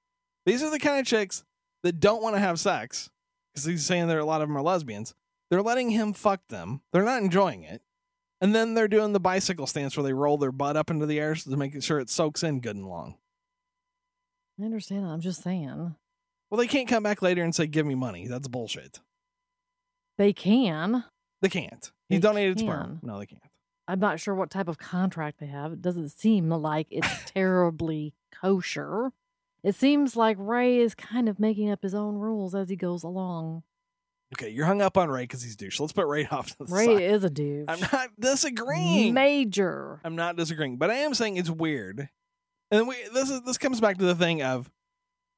These 0.46 0.64
are 0.64 0.70
the 0.70 0.80
kind 0.80 1.00
of 1.00 1.06
chicks 1.06 1.44
that 1.84 2.00
don't 2.00 2.22
want 2.22 2.36
to 2.36 2.40
have 2.40 2.60
sex 2.60 3.10
because 3.54 3.66
he's 3.66 3.86
saying 3.86 4.08
there 4.08 4.20
a 4.20 4.26
lot 4.26 4.42
of 4.42 4.48
them 4.48 4.58
are 4.58 4.62
lesbians. 4.62 5.14
They're 5.50 5.62
letting 5.62 5.92
him 5.92 6.14
fuck 6.14 6.48
them. 6.48 6.82
They're 6.92 7.04
not 7.04 7.22
enjoying 7.22 7.64
it. 7.64 7.82
And 8.42 8.54
then 8.54 8.74
they're 8.74 8.88
doing 8.88 9.14
the 9.14 9.20
bicycle 9.20 9.68
stance 9.68 9.96
where 9.96 10.04
they 10.04 10.14
roll 10.14 10.38
their 10.38 10.52
butt 10.52 10.76
up 10.76 10.90
into 10.90 11.06
the 11.06 11.20
air 11.20 11.36
to 11.36 11.58
make 11.58 11.82
sure 11.82 12.00
it 12.00 12.10
soaks 12.10 12.44
in 12.44 12.60
good 12.60 12.76
and 12.76 12.88
long. 12.88 13.18
I 14.60 14.66
understand 14.66 15.06
that. 15.06 15.10
I'm 15.10 15.22
just 15.22 15.42
saying 15.42 15.96
Well, 16.56 16.62
they 16.64 16.70
can't 16.70 16.88
come 16.88 17.04
back 17.04 17.22
later 17.22 17.44
and 17.44 17.54
say, 17.54 17.68
"Give 17.68 17.86
me 17.86 17.96
money." 17.96 18.28
That's 18.28 18.48
bullshit. 18.48 19.02
they 20.18 20.32
can. 20.32 21.04
They 21.42 21.50
can't. 21.50 21.92
He 22.08 22.16
They 22.16 22.22
donated 22.22 22.60
sperm. 22.60 23.02
No, 23.04 23.20
they 23.20 23.26
can't. 23.26 23.44
I'm 23.90 24.00
not 24.00 24.22
sure 24.22 24.34
what 24.34 24.52
type 24.52 24.70
of 24.70 24.78
contract 24.78 25.42
they 25.42 25.48
have. 25.48 25.74
It 25.74 25.82
doesn't 25.82 26.10
seem 26.14 26.50
like 26.50 26.88
it's 26.90 27.10
terribly 27.34 28.14
kosher. 28.32 29.12
It 29.64 29.76
seems 29.76 30.16
like 30.16 30.38
Ray 30.40 30.78
is 30.80 30.96
kind 30.96 31.28
of 31.28 31.42
making 31.42 31.70
up 31.72 31.84
his 31.84 31.94
own 31.94 32.16
rules 32.16 32.56
as 32.56 32.70
he 32.70 32.78
goes 32.78 33.04
along. 33.04 33.64
Okay, 34.34 34.50
you're 34.50 34.66
hung 34.66 34.82
up 34.82 34.98
on 34.98 35.10
Ray 35.10 35.24
because 35.24 35.42
he's 35.44 35.58
douche. 35.58 35.82
Let's 35.82 35.92
put 35.92 36.08
Ray 36.08 36.26
off 36.32 36.52
to 36.52 36.60
the 36.60 36.74
Ray 36.74 36.86
side. 36.86 37.02
is 37.02 37.24
a 37.26 37.30
douche. 37.30 37.66
I'm 37.68 37.82
not 37.92 38.12
disagreeing. 38.18 39.14
Major. 39.14 40.00
I'm 40.06 40.16
not 40.16 40.38
disagreeing, 40.38 40.78
but 40.78 40.90
I 40.90 40.96
am 40.96 41.14
saying 41.16 41.36
it's 41.36 41.50
weird. 41.50 42.08
And 42.72 42.88
we 42.88 42.96
this 43.14 43.30
is 43.30 43.42
this 43.42 43.58
comes 43.58 43.82
back 43.82 43.98
to 43.98 44.06
the 44.06 44.16
thing 44.16 44.42
of 44.42 44.72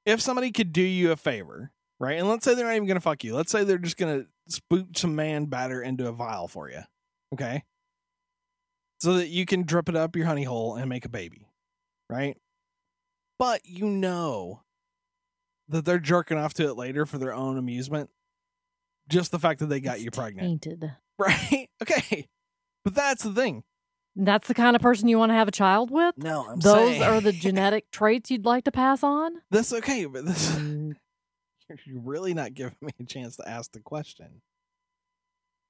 if 0.07 0.21
somebody 0.21 0.51
could 0.51 0.71
do 0.71 0.81
you 0.81 1.11
a 1.11 1.17
favor, 1.17 1.71
right? 1.99 2.17
And 2.17 2.29
let's 2.29 2.45
say 2.45 2.55
they're 2.55 2.65
not 2.65 2.75
even 2.75 2.87
gonna 2.87 3.01
fuck 3.01 3.23
you. 3.23 3.35
Let's 3.35 3.51
say 3.51 3.63
they're 3.63 3.77
just 3.77 3.97
gonna 3.97 4.23
spoot 4.47 4.97
some 4.97 5.15
man 5.15 5.45
batter 5.45 5.81
into 5.81 6.07
a 6.07 6.13
vial 6.13 6.47
for 6.47 6.69
you. 6.69 6.79
Okay. 7.33 7.63
So 9.01 9.15
that 9.15 9.27
you 9.27 9.45
can 9.45 9.63
drip 9.63 9.89
it 9.89 9.95
up 9.95 10.15
your 10.15 10.25
honey 10.25 10.43
hole 10.43 10.75
and 10.75 10.87
make 10.87 11.03
a 11.05 11.09
baby. 11.09 11.49
Right? 12.09 12.37
But 13.37 13.65
you 13.65 13.85
know 13.85 14.63
that 15.67 15.83
they're 15.83 15.99
jerking 15.99 16.37
off 16.37 16.53
to 16.55 16.67
it 16.69 16.77
later 16.77 17.05
for 17.05 17.17
their 17.17 17.33
own 17.33 17.57
amusement. 17.57 18.09
Just 19.09 19.31
the 19.31 19.39
fact 19.39 19.59
that 19.59 19.67
they 19.67 19.81
got 19.81 19.95
It's 19.97 20.05
you 20.05 20.11
pregnant. 20.11 20.61
Tainted. 20.61 20.91
Right? 21.19 21.67
Okay. 21.81 22.27
But 22.85 22.93
that's 22.93 23.23
the 23.23 23.33
thing. 23.33 23.63
That's 24.19 24.47
the 24.47 24.53
kind 24.55 24.75
of 24.75 24.81
person 24.81 25.07
you 25.07 25.19
want 25.19 25.29
to 25.29 25.35
have 25.35 25.47
a 25.47 25.51
child 25.51 25.91
with? 25.91 26.15
No, 26.17 26.47
I'm 26.49 26.59
Those 26.59 26.73
saying 26.89 27.03
are 27.03 27.21
the 27.21 27.31
genetic 27.45 27.91
traits 27.91 28.31
you'd 28.31 28.45
like 28.45 28.63
to 28.63 28.71
pass 28.71 29.03
on? 29.03 29.33
That's 29.51 29.71
okay, 29.73 30.05
but 30.05 30.25
this 30.25 30.55
Mm, 30.55 30.95
you're 31.85 32.01
really 32.01 32.33
not 32.33 32.53
giving 32.55 32.75
me 32.81 32.89
a 32.99 33.03
chance 33.03 33.35
to 33.37 33.47
ask 33.47 33.71
the 33.73 33.79
question. 33.79 34.41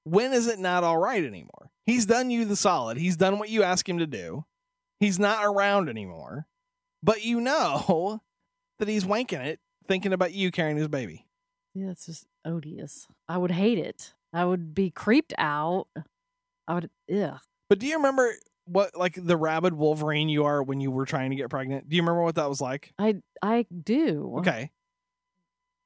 When 0.05 0.31
is 0.31 0.47
it 0.47 0.60
not 0.60 0.83
all 0.86 0.97
right 0.97 1.23
anymore? 1.23 1.71
He's 1.86 2.05
done 2.05 2.29
you 2.29 2.45
the 2.45 2.55
solid. 2.55 2.97
He's 2.97 3.17
done 3.17 3.39
what 3.39 3.49
you 3.49 3.63
ask 3.63 3.88
him 3.88 3.97
to 3.99 4.07
do. 4.07 4.45
He's 4.99 5.19
not 5.19 5.43
around 5.43 5.89
anymore. 5.89 6.47
But 7.03 7.25
you 7.25 7.41
know 7.41 8.21
that 8.79 8.88
he's 8.88 9.03
wanking 9.03 9.45
it, 9.45 9.60
thinking 9.88 10.13
about 10.13 10.33
you 10.33 10.51
carrying 10.51 10.77
his 10.77 10.88
baby. 10.88 11.25
yeah, 11.73 11.88
that's 11.88 12.05
just 12.05 12.25
odious. 12.45 13.07
I 13.27 13.38
would 13.38 13.51
hate 13.51 13.77
it. 13.77 14.13
I 14.33 14.45
would 14.45 14.73
be 14.73 14.89
creeped 14.89 15.33
out. 15.38 15.88
I 16.67 16.73
would, 16.75 16.89
ugh. 17.13 17.39
But 17.69 17.80
do 17.80 17.88
you 17.88 17.95
remember 17.97 18.34
what 18.65 18.95
like 18.95 19.17
the 19.21 19.38
rabid 19.38 19.73
Wolverine 19.73 20.30
you 20.30 20.45
are 20.45 20.62
when 20.62 20.80
you 20.80 20.91
were 20.91 21.06
trying 21.06 21.30
to 21.32 21.36
get 21.36 21.49
pregnant? 21.49 21.89
Do 21.89 21.95
you 21.95 22.01
remember 22.01 22.23
what 22.23 22.36
that 22.36 22.49
was 22.49 22.62
like? 22.62 22.93
I 22.99 23.15
I 23.41 23.65
do. 23.84 24.36
Okay. 24.39 24.71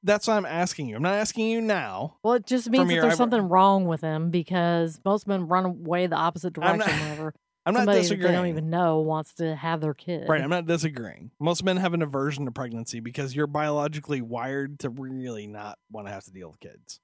That's 0.04 0.26
what 0.26 0.34
I'm 0.34 0.46
asking 0.46 0.88
you. 0.88 0.96
I'm 0.96 1.02
not 1.02 1.14
asking 1.14 1.48
you 1.48 1.60
now. 1.60 2.16
Well, 2.24 2.34
it 2.34 2.46
just 2.46 2.68
means 2.68 2.88
that 2.88 2.94
there's 2.94 3.04
eyebrow- 3.04 3.16
something 3.16 3.48
wrong 3.48 3.86
with 3.86 4.00
him 4.00 4.30
because 4.30 5.00
most 5.04 5.28
men 5.28 5.46
run 5.46 5.64
away 5.64 6.08
the 6.08 6.16
opposite 6.16 6.58
I'm 6.58 6.78
direction 6.78 6.78
not- 6.78 6.88
whenever 7.10 7.34
I'm 7.64 7.74
not 7.74 7.86
disagreeing. 7.86 8.32
they 8.32 8.36
don't 8.36 8.48
even 8.48 8.70
know 8.70 8.98
wants 9.00 9.34
to 9.34 9.54
have 9.54 9.80
their 9.80 9.94
kid. 9.94 10.28
Right, 10.28 10.42
I'm 10.42 10.50
not 10.50 10.66
disagreeing. 10.66 11.30
Most 11.38 11.62
men 11.62 11.76
have 11.76 11.94
an 11.94 12.02
aversion 12.02 12.46
to 12.46 12.50
pregnancy 12.50 12.98
because 12.98 13.36
you're 13.36 13.46
biologically 13.46 14.20
wired 14.20 14.80
to 14.80 14.90
really 14.90 15.46
not 15.46 15.78
want 15.88 16.08
to 16.08 16.12
have 16.12 16.24
to 16.24 16.32
deal 16.32 16.48
with 16.50 16.58
kids. 16.58 16.98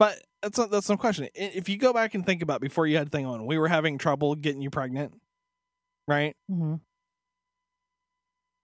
But 0.00 0.18
that's 0.40 0.56
not, 0.56 0.70
that's 0.70 0.88
no 0.88 0.96
question. 0.96 1.28
If 1.34 1.68
you 1.68 1.76
go 1.76 1.92
back 1.92 2.14
and 2.14 2.24
think 2.24 2.40
about 2.40 2.62
before 2.62 2.86
you 2.86 2.96
had 2.96 3.12
thing 3.12 3.26
on, 3.26 3.44
we 3.44 3.58
were 3.58 3.68
having 3.68 3.98
trouble 3.98 4.34
getting 4.34 4.62
you 4.62 4.70
pregnant, 4.70 5.12
right? 6.08 6.34
hmm 6.48 6.76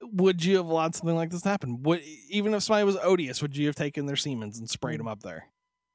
Would 0.02 0.42
you 0.44 0.56
have 0.56 0.66
allowed 0.66 0.94
something 0.94 1.14
like 1.14 1.30
this 1.30 1.42
to 1.42 1.48
happen? 1.50 1.82
Would 1.82 2.02
even 2.30 2.54
if 2.54 2.62
somebody 2.62 2.84
was 2.84 2.96
odious, 3.02 3.42
would 3.42 3.54
you 3.54 3.66
have 3.66 3.76
taken 3.76 4.06
their 4.06 4.16
semens 4.16 4.58
and 4.58 4.66
Mm. 4.66 4.70
sprayed 4.70 4.98
them 4.98 5.08
up 5.08 5.20
there? 5.22 5.48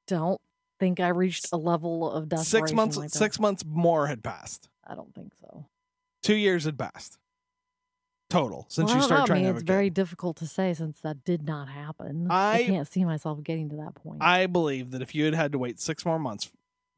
Don't 0.05 0.39
think 0.79 0.99
I 0.99 1.07
reached 1.07 1.47
a 1.51 1.57
level 1.57 2.11
of 2.11 2.29
desperation. 2.29 2.67
Six 2.67 2.75
months, 2.75 2.97
like 2.97 3.09
six 3.09 3.39
months 3.39 3.65
more 3.65 4.07
had 4.07 4.23
passed. 4.23 4.69
I 4.85 4.93
don't 4.93 5.13
think 5.15 5.33
so. 5.33 5.65
Two 6.21 6.35
years 6.35 6.65
had 6.65 6.77
passed 6.77 7.17
total 8.31 8.65
since 8.69 8.87
Well, 8.87 8.95
I 8.95 8.99
you 8.99 9.03
started 9.05 9.19
know. 9.19 9.23
I 9.23 9.27
trying 9.27 9.37
mean, 9.39 9.43
to 9.43 9.47
have 9.49 9.55
it's 9.57 9.63
very 9.67 9.89
difficult 9.89 10.37
to 10.37 10.47
say 10.47 10.73
since 10.73 10.99
that 11.01 11.23
did 11.23 11.43
not 11.45 11.67
happen. 11.69 12.27
I- 12.31 12.63
can't 12.63 12.87
see 12.87 13.03
myself 13.05 13.43
getting 13.43 13.69
to 13.69 13.75
that 13.77 13.93
point. 13.95 14.23
I 14.23 14.47
believe 14.47 14.91
that 14.91 15.01
if 15.01 15.13
you 15.13 15.25
had 15.25 15.35
had 15.35 15.51
to 15.51 15.59
wait 15.59 15.79
six 15.79 16.05
more 16.05 16.17
months 16.17 16.49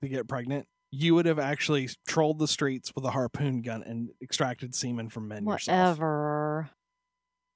to 0.01 0.07
get 0.07 0.27
pregnant, 0.27 0.67
you 0.91 1.15
would 1.15 1.25
have 1.25 1.39
actually 1.39 1.89
trolled 2.07 2.37
the 2.39 2.47
streets 2.47 2.93
with 2.95 3.03
a 3.03 3.11
harpoon 3.11 3.61
gun 3.63 3.81
and 3.83 4.11
extracted 4.21 4.75
semen 4.75 5.09
from 5.09 5.27
men 5.27 5.45
yourself. 5.45 5.97
Whatever. 5.97 6.69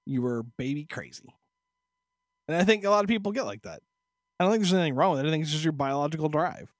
You 0.05 0.21
were 0.21 0.43
baby 0.43 0.85
crazy. 0.85 1.33
And 2.47 2.57
I 2.57 2.63
think 2.63 2.83
a 2.83 2.89
lot 2.89 3.03
of 3.03 3.07
people 3.09 3.31
get 3.31 3.45
like 3.45 3.61
that. 3.63 3.81
I 4.39 4.43
don't 4.43 4.51
think 4.53 4.63
there's 4.63 4.73
anything 4.73 4.95
wrong 4.95 5.11
with 5.11 5.19
it. 5.25 5.27
I 5.27 5.31
think 5.31 5.43
it's 5.43 5.51
just 5.51 5.63
your 5.63 5.73
biological 5.73 6.29
drive. 6.29 6.73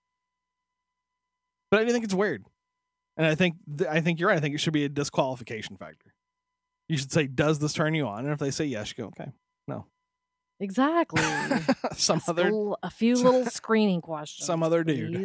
But 1.70 1.82
I 1.82 1.86
do 1.86 1.92
think 1.92 2.06
it's 2.06 2.14
weird. 2.14 2.46
And 3.18 3.26
I 3.28 3.36
think 3.36 3.56
th- 3.78 3.90
I 3.90 4.00
think 4.00 4.20
you're 4.20 4.30
right. 4.30 4.38
I 4.38 4.40
think 4.42 4.56
it 4.56 4.60
should 4.60 4.74
be 4.74 4.86
a 4.86 4.90
disqualification 4.90 5.76
factor. 5.76 6.14
You 6.89 6.97
should 6.97 7.12
say, 7.12 7.28
"Does 7.28 7.60
this 7.60 7.73
turn 7.73 7.93
you 7.93 8.08
on?" 8.08 8.23
And 8.26 8.34
if 8.34 8.39
they 8.39 8.52
say 8.52 8.65
yes, 8.65 8.93
you 8.97 9.04
go, 9.04 9.08
"Okay." 9.10 9.32
No." 9.67 9.86
Exactly. 10.60 11.21
Some 11.93 12.17
Just 12.19 12.30
other 12.30 12.52
a 12.82 12.89
few 12.89 13.15
little 13.15 13.45
screening 13.50 14.02
questions. 14.02 14.45
some 14.47 14.63
other 14.63 14.84
dude. 14.84 15.15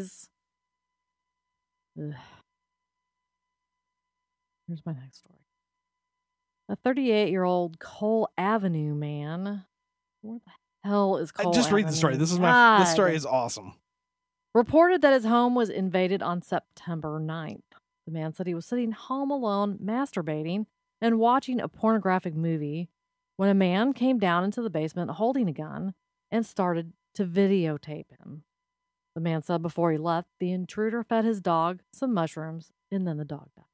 Ugh. 1.98 2.14
Here's 4.68 4.84
my 4.86 4.92
next 4.92 5.18
story. 5.20 5.38
A 6.68 6.76
38 6.76 7.30
year 7.30 7.44
old 7.44 7.78
Cole 7.78 8.28
Avenue 8.38 8.94
man. 8.94 9.64
Where 10.22 10.38
the 10.44 10.88
hell 10.88 11.16
is 11.18 11.32
I 11.38 11.44
Cole? 11.44 11.52
just 11.52 11.72
read 11.72 11.88
the 11.88 11.92
story. 11.92 12.16
This 12.16 12.32
is 12.32 12.38
my 12.38 12.78
this 12.80 12.92
story 12.92 13.14
is 13.16 13.26
awesome. 13.26 13.74
reported 14.54 15.02
that 15.02 15.12
his 15.12 15.24
home 15.24 15.54
was 15.54 15.68
invaded 15.70 16.22
on 16.22 16.42
September 16.42 17.18
9th. 17.20 17.60
The 18.06 18.12
man 18.12 18.32
said 18.34 18.46
he 18.46 18.54
was 18.54 18.66
sitting 18.66 18.92
home 18.92 19.30
alone, 19.30 19.78
masturbating, 19.82 20.66
and 21.02 21.18
watching 21.18 21.60
a 21.60 21.68
pornographic 21.68 22.34
movie 22.34 22.88
when 23.36 23.50
a 23.50 23.54
man 23.54 23.92
came 23.92 24.18
down 24.18 24.44
into 24.44 24.62
the 24.62 24.70
basement 24.70 25.10
holding 25.10 25.48
a 25.48 25.52
gun 25.52 25.94
and 26.30 26.46
started 26.46 26.92
to 27.14 27.26
videotape 27.26 28.06
him. 28.18 28.44
The 29.14 29.20
man 29.20 29.42
said 29.42 29.60
before 29.60 29.92
he 29.92 29.98
left, 29.98 30.28
the 30.40 30.52
intruder 30.52 31.02
fed 31.02 31.24
his 31.26 31.40
dog 31.40 31.80
some 31.92 32.14
mushrooms 32.14 32.70
and 32.90 33.06
then 33.06 33.18
the 33.18 33.24
dog 33.24 33.48
died. 33.56 33.66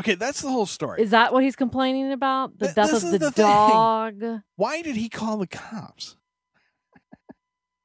Okay, 0.00 0.16
that's 0.16 0.42
the 0.42 0.50
whole 0.50 0.66
story. 0.66 1.00
Is 1.00 1.10
that 1.10 1.32
what 1.32 1.44
he's 1.44 1.54
complaining 1.54 2.10
about? 2.12 2.58
The 2.58 2.66
Th- 2.66 2.74
death 2.74 2.92
of 2.92 3.10
the, 3.12 3.18
the 3.18 3.30
dog? 3.30 4.22
Why 4.56 4.82
did 4.82 4.96
he 4.96 5.08
call 5.08 5.36
the 5.38 5.46
cops? 5.46 6.16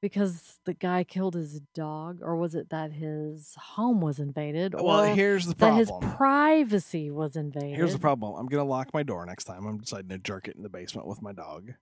Because 0.01 0.59
the 0.65 0.73
guy 0.73 1.03
killed 1.03 1.33
his 1.35 1.59
dog, 1.75 2.19
or 2.21 2.38
was 2.38 2.55
it 2.55 2.69
that 2.69 2.93
his 2.93 3.53
home 3.57 3.99
was 3.99 4.17
invaded? 4.19 4.73
Well, 4.73 5.01
or 5.12 5.13
here's 5.13 5.45
the 5.45 5.55
problem. 5.55 5.85
that 5.85 6.05
his 6.07 6.15
privacy 6.15 7.12
was 7.12 7.35
invaded. 7.35 7.75
Here's 7.75 7.91
the 7.91 7.99
problem. 7.99 8.35
I'm 8.38 8.47
gonna 8.47 8.63
lock 8.63 8.93
my 8.93 9.03
door 9.03 9.25
next 9.25 9.43
time. 9.43 9.65
I'm 9.65 9.79
deciding 9.79 10.07
to 10.09 10.17
jerk 10.17 10.47
it 10.47 10.55
in 10.55 10.63
the 10.63 10.69
basement 10.69 11.05
with 11.05 11.21
my 11.21 11.33
dog, 11.33 11.73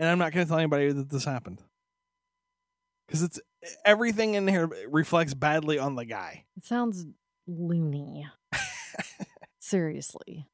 and 0.00 0.08
I'm 0.08 0.18
not 0.18 0.32
gonna 0.32 0.46
tell 0.46 0.58
anybody 0.58 0.90
that 0.90 1.08
this 1.08 1.24
happened 1.24 1.62
because 3.06 3.22
it's 3.22 3.40
everything 3.84 4.34
in 4.34 4.48
here 4.48 4.68
reflects 4.88 5.34
badly 5.34 5.78
on 5.78 5.94
the 5.94 6.04
guy. 6.04 6.46
It 6.56 6.64
sounds 6.64 7.06
loony. 7.46 8.26
Seriously. 9.60 10.48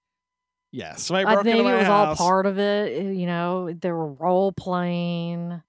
Yes, 0.71 1.05
somebody 1.05 1.25
I 1.27 1.43
think 1.43 1.57
it 1.57 1.63
was 1.63 1.87
house. 1.87 2.21
all 2.21 2.27
part 2.27 2.45
of 2.45 2.59
it. 2.59 2.93
eh, 2.93 3.11
You 3.13 3.25
know, 3.27 3.73
they 3.73 3.91
were 3.91 4.13
role 4.13 4.53
playing 4.53 5.63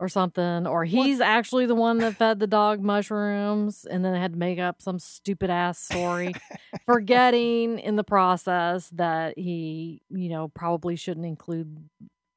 or 0.00 0.08
something. 0.08 0.66
Or 0.66 0.84
he's 0.84 1.20
actually 1.20 1.66
the 1.66 1.74
one 1.74 1.98
that 1.98 2.16
fed 2.16 2.40
the 2.40 2.46
dog 2.46 2.80
mushrooms 2.80 3.84
and 3.84 4.04
then 4.04 4.14
had 4.14 4.32
to 4.32 4.38
make 4.38 4.58
up 4.58 4.82
some 4.82 4.98
stupid 4.98 5.50
ass 5.50 5.78
story, 5.78 6.34
forgetting 6.86 7.78
in 7.78 7.96
the 7.96 8.04
process 8.04 8.88
that 8.90 9.38
he, 9.38 10.02
you 10.10 10.28
know, 10.28 10.48
probably 10.48 10.96
shouldn't 10.96 11.26
include 11.26 11.88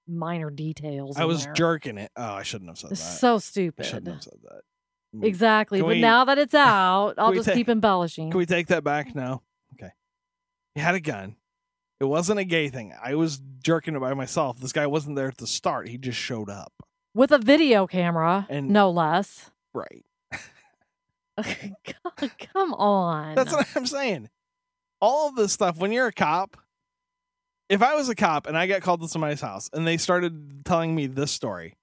minor 0.08 0.50
details. 0.50 1.18
I 1.18 1.26
was 1.26 1.44
there. 1.46 1.54
jerking 1.54 1.98
it. 1.98 2.12
Oh, 2.16 2.34
I 2.34 2.44
shouldn't 2.44 2.70
have 2.70 2.78
said 2.78 2.92
It's 2.92 3.02
that. 3.04 3.20
so 3.20 3.36
I 3.36 3.40
stupid. 3.40 3.86
shouldn't 3.86 4.08
have 4.08 4.24
said 4.24 4.40
that. 4.44 4.62
Mm. 5.16 5.24
Exactly. 5.26 5.80
Can 5.80 5.86
But 5.88 5.96
we- 5.96 6.02
now 6.02 6.26
that 6.26 6.38
it's 6.38 6.54
out, 6.56 7.14
I'll 7.18 7.34
just 7.34 7.48
take- 7.48 7.56
keep 7.56 7.70
embellishing. 7.70 8.32
Can 8.32 8.38
we 8.38 8.46
take 8.46 8.68
that 8.68 8.84
back? 8.84 9.16
now? 9.16 9.42
Okay. 9.74 9.92
He 10.76 10.82
had 10.82 10.96
a 10.96 11.00
gun. 11.02 11.36
It 12.00 12.06
wasn't 12.06 12.40
a 12.40 12.44
gay 12.46 12.70
thing. 12.70 12.94
I 13.04 13.16
was 13.16 13.42
jerking 13.64 13.96
it 13.96 14.00
by 14.00 14.14
myself. 14.14 14.60
This 14.60 14.72
guy 14.72 14.86
wasn't 14.86 15.16
there 15.16 15.28
at 15.30 15.38
the 15.38 15.48
start. 15.48 15.88
He 15.90 15.98
just 15.98 16.20
showed 16.20 16.50
up. 16.50 16.72
With 17.18 17.32
a 17.32 17.40
video 17.40 17.88
camera, 17.88 18.46
And- 18.48 18.70
no 18.70 18.92
less. 18.92 19.50
Right. 19.74 20.06
God, 21.36 22.32
come 22.54 22.76
on. 22.76 23.34
That's 23.34 23.52
what 23.52 23.68
I'm 23.76 23.88
saying. 23.88 24.30
All 25.02 25.28
of 25.28 25.36
this 25.36 25.52
stuff, 25.52 25.80
when 25.80 25.92
you're 25.92 26.06
a 26.06 26.14
cop, 26.14 26.58
if 27.70 27.82
I 27.82 27.96
was 27.96 28.08
a 28.08 28.14
cop 28.14 28.46
and 28.46 28.56
I 28.56 28.68
got 28.68 28.84
called 28.84 29.02
to 29.02 29.08
somebody's 29.08 29.42
house 29.42 29.68
and 29.74 29.86
they 29.88 29.98
started 29.98 30.64
telling 30.64 30.94
me 30.94 31.08
this 31.08 31.32
story, 31.32 31.74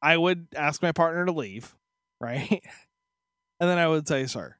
I 0.00 0.16
would 0.16 0.46
ask 0.54 0.80
my 0.80 0.92
partner 0.92 1.26
to 1.26 1.32
leave, 1.32 1.74
right? 2.20 2.62
And 3.58 3.68
then 3.68 3.78
I 3.78 3.88
would 3.88 4.06
say, 4.06 4.26
sir, 4.26 4.54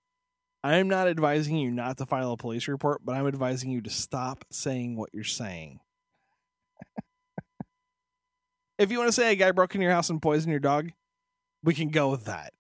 I'm 0.65 0.89
not 0.89 1.07
advising 1.07 1.59
you 1.59 1.71
not 1.71 1.99
to 1.99 2.07
file 2.07 2.33
a 2.33 2.37
police 2.37 2.67
report, 2.67 3.03
but 3.05 3.15
I'm 3.15 3.29
advising 3.29 3.71
you 3.71 3.83
to 3.83 3.91
stop 3.91 4.47
saying 4.51 4.97
what 4.97 5.11
you're 5.13 5.23
saying. 5.23 5.79
If 8.79 8.91
you 8.91 8.99
want 8.99 9.09
to 9.09 9.13
say 9.13 9.33
a 9.33 9.37
guy 9.37 9.51
broke 9.53 9.75
in 9.75 9.81
your 9.81 9.93
house 9.93 10.11
and 10.11 10.21
poisoned 10.21 10.51
your 10.51 10.61
dog, 10.61 10.91
we 11.63 11.75
can 11.75 11.89
go 11.91 12.11
with 12.11 12.25
that. 12.27 12.53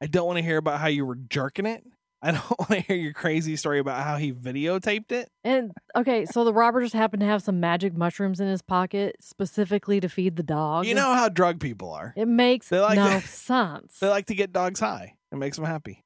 I 0.00 0.06
don't 0.06 0.26
want 0.26 0.38
to 0.38 0.42
hear 0.44 0.58
about 0.58 0.80
how 0.80 0.88
you 0.88 1.06
were 1.06 1.14
jerking 1.16 1.66
it. 1.66 1.84
I 2.22 2.30
don't 2.32 2.58
want 2.58 2.70
to 2.70 2.80
hear 2.80 2.96
your 2.96 3.12
crazy 3.12 3.56
story 3.56 3.78
about 3.78 4.02
how 4.02 4.16
he 4.16 4.32
videotaped 4.32 5.12
it. 5.12 5.28
And 5.44 5.72
okay, 5.94 6.24
so 6.26 6.44
the 6.44 6.52
robber 6.52 6.80
just 6.82 6.94
happened 6.94 7.20
to 7.20 7.26
have 7.26 7.42
some 7.42 7.60
magic 7.60 7.94
mushrooms 7.96 8.40
in 8.40 8.48
his 8.48 8.62
pocket 8.62 9.16
specifically 9.20 10.00
to 10.00 10.08
feed 10.08 10.36
the 10.36 10.42
dog. 10.42 10.86
You 10.86 10.94
know 10.94 11.14
how 11.14 11.28
drug 11.28 11.60
people 11.60 11.90
are. 11.92 12.14
it 12.16 12.26
makes 12.28 12.68
They 12.68 12.80
like 12.80 12.96
no 12.96 13.20
to- 13.20 13.26
sense. 13.26 13.98
They 14.00 14.08
like 14.08 14.26
to 14.26 14.34
get 14.34 14.52
dogs 14.52 14.80
high. 14.80 15.14
It 15.32 15.36
makes 15.36 15.56
them 15.56 15.66
happy. 15.66 16.02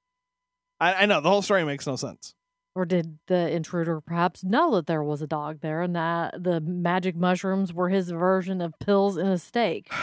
I, 0.81 0.95
I 1.03 1.07
know 1.07 1.21
the 1.21 1.31
whole 1.31 1.43
story 1.43 1.65
makes 1.65 1.87
no 1.87 1.97
sense. 1.97 2.35
Or 2.75 2.85
did 2.85 3.19
the 3.27 3.51
intruder 3.51 4.01
perhaps 4.01 4.45
know 4.45 4.75
that 4.77 4.87
there 4.87 5.03
was 5.03 5.23
a 5.23 5.27
dog 5.27 5.61
there 5.61 5.83
and 5.83 5.97
that 5.97 6.43
the 6.43 6.61
magic 6.61 7.17
mushrooms 7.17 7.73
were 7.73 7.89
his 7.89 8.11
version 8.11 8.61
of 8.61 8.79
pills 8.79 9.17
in 9.17 9.27
a 9.27 9.39
steak? 9.39 9.89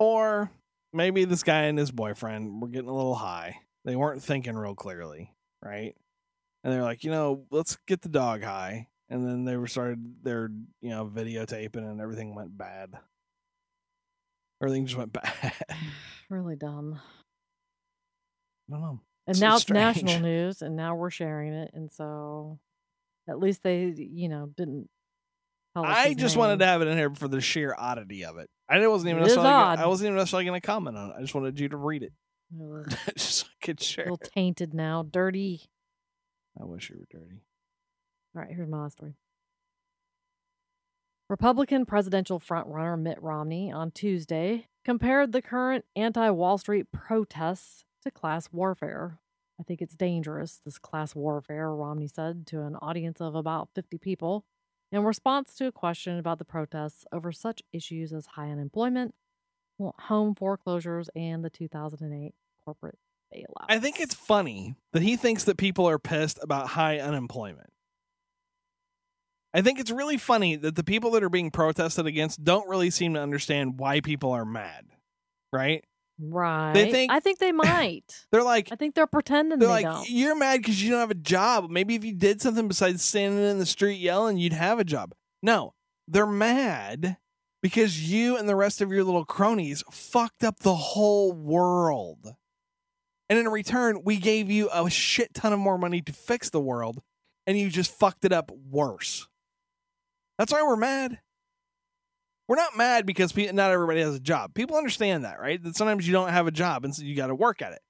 Or 0.00 0.50
maybe 0.92 1.24
this 1.24 1.44
guy 1.44 1.62
and 1.62 1.78
his 1.78 1.92
boyfriend 1.92 2.60
were 2.60 2.66
getting 2.66 2.88
a 2.88 2.94
little 2.94 3.14
high. 3.14 3.60
They 3.84 3.94
weren't 3.94 4.24
thinking 4.24 4.56
real 4.56 4.74
clearly, 4.74 5.32
right? 5.62 5.94
And 6.64 6.72
they're 6.72 6.82
like, 6.82 7.04
you 7.04 7.12
know, 7.12 7.44
let's 7.52 7.78
get 7.86 8.02
the 8.02 8.08
dog 8.08 8.42
high. 8.42 8.88
And 9.08 9.24
then 9.24 9.44
they 9.44 9.56
were 9.56 9.68
started 9.68 10.24
their, 10.24 10.50
you 10.82 10.90
know, 10.90 11.06
videotaping 11.06 11.76
and 11.88 12.00
everything 12.00 12.34
went 12.34 12.58
bad. 12.58 12.90
Everything 14.60 14.86
just 14.86 14.98
went 14.98 15.12
bad. 15.12 15.32
Really 16.30 16.56
dumb. 16.56 16.98
don't 18.68 18.80
know. 18.80 19.00
And 19.26 19.34
It's 19.34 19.40
now 19.40 19.54
it's 19.54 19.62
strange. 19.62 20.02
national 20.02 20.20
news, 20.20 20.60
and 20.62 20.76
now 20.76 20.94
we're 20.96 21.10
sharing 21.10 21.52
it, 21.54 21.70
and 21.74 21.90
so 21.92 22.58
at 23.28 23.38
least 23.38 23.62
they, 23.62 23.84
you 23.96 24.28
know, 24.28 24.50
didn't. 24.56 24.88
tell 25.74 25.84
us 25.86 25.96
I 25.96 26.12
just 26.14 26.34
name. 26.36 26.40
wanted 26.40 26.58
to 26.58 26.66
have 26.66 26.82
it 26.82 26.88
in 26.88 26.98
here 26.98 27.14
for 27.14 27.26
the 27.28 27.40
sheer 27.40 27.74
oddity 27.78 28.24
of 28.24 28.36
it. 28.38 28.50
I 28.68 28.86
wasn't 28.86 29.10
even 29.10 29.20
It 29.22 29.26
necessarily. 29.26 29.50
Gonna. 29.50 29.82
I 29.82 29.86
wasn't 29.86 30.06
even 30.08 30.16
necessarily 30.18 30.44
going 30.44 30.60
to 30.60 30.66
comment 30.66 30.96
on 30.98 31.10
it. 31.10 31.14
I 31.18 31.20
just 31.22 31.34
wanted 31.34 31.58
you 31.58 31.68
to 31.70 31.76
read 31.78 32.02
it, 32.02 32.12
just 33.16 33.34
so 33.38 33.46
I 33.48 33.64
could 33.64 33.80
a 33.80 33.84
share. 33.84 34.04
little 34.04 34.18
it. 34.22 34.30
tainted 34.34 34.74
now, 34.74 35.02
dirty. 35.02 35.62
I 36.60 36.64
wish 36.64 36.90
you 36.90 36.96
were 36.98 37.06
dirty. 37.20 37.40
All 38.36 38.42
right, 38.42 38.50
here's 38.54 38.68
my 38.68 38.82
last 38.82 38.98
story. 38.98 39.14
Republican 41.30 41.86
presidential 41.86 42.38
frontrunner 42.38 43.00
Mitt 43.00 43.22
Romney 43.22 43.72
on 43.72 43.90
Tuesday 43.90 44.66
compared 44.84 45.32
the 45.32 45.40
current 45.42 45.84
anti 45.96 46.28
Wall 46.30 46.58
Street 46.58 46.92
protests 46.92 47.84
to 48.04 48.10
class 48.10 48.48
warfare. 48.52 49.18
I 49.60 49.62
think 49.62 49.80
it's 49.82 49.94
dangerous, 49.94 50.60
this 50.64 50.78
class 50.78 51.14
warfare, 51.14 51.74
Romney 51.74 52.08
said 52.08 52.46
to 52.48 52.62
an 52.62 52.76
audience 52.76 53.20
of 53.20 53.34
about 53.34 53.68
50 53.74 53.98
people 53.98 54.44
in 54.90 55.04
response 55.04 55.54
to 55.56 55.66
a 55.66 55.72
question 55.72 56.18
about 56.18 56.38
the 56.38 56.44
protests 56.44 57.04
over 57.12 57.32
such 57.32 57.62
issues 57.72 58.12
as 58.12 58.26
high 58.26 58.50
unemployment, 58.50 59.14
home 59.78 60.34
foreclosures, 60.34 61.08
and 61.14 61.44
the 61.44 61.50
2008 61.50 62.34
corporate 62.64 62.98
bailout. 63.34 63.66
I 63.68 63.78
think 63.78 64.00
it's 64.00 64.14
funny 64.14 64.74
that 64.92 65.02
he 65.02 65.16
thinks 65.16 65.44
that 65.44 65.56
people 65.56 65.88
are 65.88 65.98
pissed 65.98 66.38
about 66.42 66.68
high 66.68 66.98
unemployment. 66.98 67.70
I 69.52 69.62
think 69.62 69.78
it's 69.78 69.90
really 69.90 70.16
funny 70.16 70.56
that 70.56 70.74
the 70.74 70.82
people 70.82 71.12
that 71.12 71.22
are 71.22 71.30
being 71.30 71.52
protested 71.52 72.06
against 72.06 72.42
don't 72.42 72.68
really 72.68 72.90
seem 72.90 73.14
to 73.14 73.20
understand 73.20 73.78
why 73.78 74.00
people 74.00 74.32
are 74.32 74.44
mad. 74.44 74.86
Right? 75.52 75.84
Right. 76.20 76.72
They 76.74 76.90
think- 76.90 77.12
I 77.12 77.20
think 77.20 77.38
they 77.38 77.52
might. 77.52 78.26
They're 78.30 78.42
like 78.42 78.68
I 78.70 78.76
think 78.76 78.94
they're 78.94 79.06
pretending 79.06 79.58
they're 79.58 79.68
they 79.68 79.74
like 79.74 79.84
don't. 79.84 80.08
you're 80.08 80.36
mad 80.36 80.58
because 80.60 80.82
you 80.82 80.90
don't 80.90 81.00
have 81.00 81.10
a 81.10 81.14
job. 81.14 81.70
Maybe 81.70 81.94
if 81.94 82.04
you 82.04 82.12
did 82.14 82.40
something 82.40 82.68
besides 82.68 83.02
standing 83.04 83.44
in 83.44 83.58
the 83.58 83.66
street 83.66 83.96
yelling, 84.00 84.36
you'd 84.36 84.52
have 84.52 84.78
a 84.78 84.84
job. 84.84 85.12
No, 85.42 85.74
they're 86.06 86.26
mad 86.26 87.16
because 87.62 88.10
you 88.10 88.36
and 88.36 88.48
the 88.48 88.56
rest 88.56 88.80
of 88.80 88.92
your 88.92 89.04
little 89.04 89.24
cronies 89.24 89.82
fucked 89.90 90.44
up 90.44 90.60
the 90.60 90.74
whole 90.74 91.32
world. 91.32 92.34
And 93.30 93.38
in 93.38 93.48
return, 93.48 94.02
we 94.04 94.18
gave 94.18 94.50
you 94.50 94.68
a 94.72 94.88
shit 94.90 95.32
ton 95.34 95.52
of 95.54 95.58
more 95.58 95.78
money 95.78 96.02
to 96.02 96.12
fix 96.12 96.50
the 96.50 96.60
world, 96.60 97.02
and 97.46 97.58
you 97.58 97.70
just 97.70 97.90
fucked 97.90 98.24
it 98.26 98.32
up 98.32 98.50
worse. 98.70 99.26
That's 100.38 100.52
why 100.52 100.62
we're 100.62 100.76
mad. 100.76 101.20
We're 102.48 102.56
not 102.56 102.76
mad 102.76 103.06
because 103.06 103.32
pe- 103.32 103.52
not 103.52 103.70
everybody 103.70 104.00
has 104.00 104.14
a 104.14 104.20
job. 104.20 104.54
People 104.54 104.76
understand 104.76 105.24
that, 105.24 105.40
right? 105.40 105.62
That 105.62 105.76
sometimes 105.76 106.06
you 106.06 106.12
don't 106.12 106.28
have 106.28 106.46
a 106.46 106.50
job 106.52 106.84
and 106.84 106.94
so 106.94 107.02
you 107.02 107.14
got 107.14 107.28
to 107.28 107.34
work 107.34 107.62
at 107.62 107.72
it. 107.72 107.80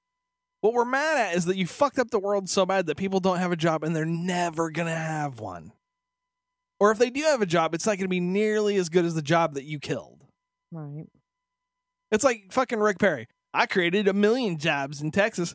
What 0.60 0.72
we're 0.74 0.84
mad 0.84 1.18
at 1.18 1.36
is 1.36 1.44
that 1.46 1.56
you 1.56 1.66
fucked 1.66 1.98
up 1.98 2.10
the 2.10 2.18
world 2.18 2.48
so 2.48 2.64
bad 2.64 2.86
that 2.86 2.96
people 2.96 3.20
don't 3.20 3.38
have 3.38 3.52
a 3.52 3.56
job 3.56 3.82
and 3.84 3.94
they're 3.94 4.04
never 4.06 4.70
going 4.70 4.88
to 4.88 4.94
have 4.94 5.40
one. 5.40 5.72
Or 6.80 6.90
if 6.90 6.98
they 6.98 7.10
do 7.10 7.20
have 7.22 7.42
a 7.42 7.46
job, 7.46 7.74
it's 7.74 7.86
not 7.86 7.98
going 7.98 8.04
to 8.04 8.08
be 8.08 8.20
nearly 8.20 8.76
as 8.76 8.88
good 8.88 9.04
as 9.04 9.14
the 9.14 9.22
job 9.22 9.54
that 9.54 9.64
you 9.64 9.78
killed. 9.78 10.24
right. 10.72 11.06
It's 12.10 12.24
like 12.24 12.52
fucking 12.52 12.78
Rick 12.78 12.98
Perry. 12.98 13.26
I 13.52 13.66
created 13.66 14.06
a 14.06 14.12
million 14.12 14.56
jobs 14.56 15.00
in 15.00 15.10
Texas. 15.10 15.54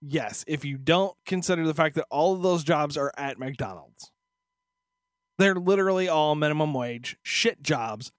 Yes, 0.00 0.44
if 0.46 0.64
you 0.64 0.78
don't 0.78 1.16
consider 1.26 1.66
the 1.66 1.74
fact 1.74 1.96
that 1.96 2.06
all 2.08 2.34
of 2.34 2.42
those 2.42 2.62
jobs 2.62 2.96
are 2.96 3.12
at 3.18 3.38
McDonald's. 3.38 4.12
They're 5.38 5.56
literally 5.56 6.08
all 6.08 6.34
minimum 6.34 6.72
wage 6.72 7.16
shit 7.22 7.62
jobs 7.62 8.12